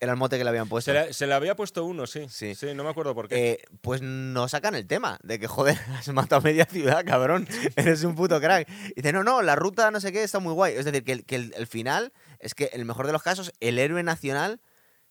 [0.00, 0.92] Era el mote que le habían puesto.
[0.92, 2.26] Se le, se le había puesto uno, sí.
[2.28, 2.54] Sí.
[2.56, 3.52] Sí, no me acuerdo por qué.
[3.52, 7.46] Eh, pues no sacan el tema de que, joder, has matado a media ciudad, cabrón.
[7.76, 8.68] Eres un puto crack.
[8.90, 10.74] Y dice, no, no, la ruta no sé qué está muy guay.
[10.74, 13.22] Es decir, que, el, que el, el final es que, en el mejor de los
[13.22, 14.60] casos, el héroe nacional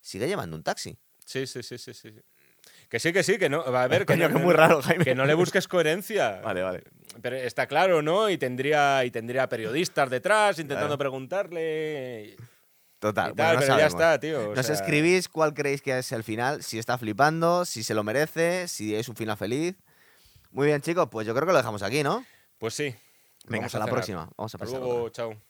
[0.01, 0.97] sigue llevando un taxi.
[1.25, 2.13] Sí, sí, sí, sí, sí.
[2.89, 3.61] Que sí, que sí, que no.
[3.61, 5.05] A ver, que, Coño, no, que no- muy raro, Jaime.
[5.05, 6.41] que no le busques coherencia.
[6.41, 6.83] Vale, vale.
[7.21, 8.29] Pero está claro, ¿no?
[8.29, 10.97] Y tendría, y tendría periodistas detrás intentando Claro.
[10.97, 12.35] preguntarle.
[12.99, 13.33] Total.
[13.35, 14.55] tal, bueno, no pero ya está, tío.
[14.55, 18.03] Nos sea, escribís cuál creéis que es el final, si está flipando, si se lo
[18.03, 19.75] merece, si es un final feliz.
[20.51, 22.25] Muy bien, chicos, pues yo creo que lo dejamos aquí, ¿no?
[22.59, 22.95] Pues sí.
[23.47, 24.29] Venga, hasta la próxima.
[24.37, 24.79] Vamos a Hasta pasar.
[24.79, 25.43] luego, chao.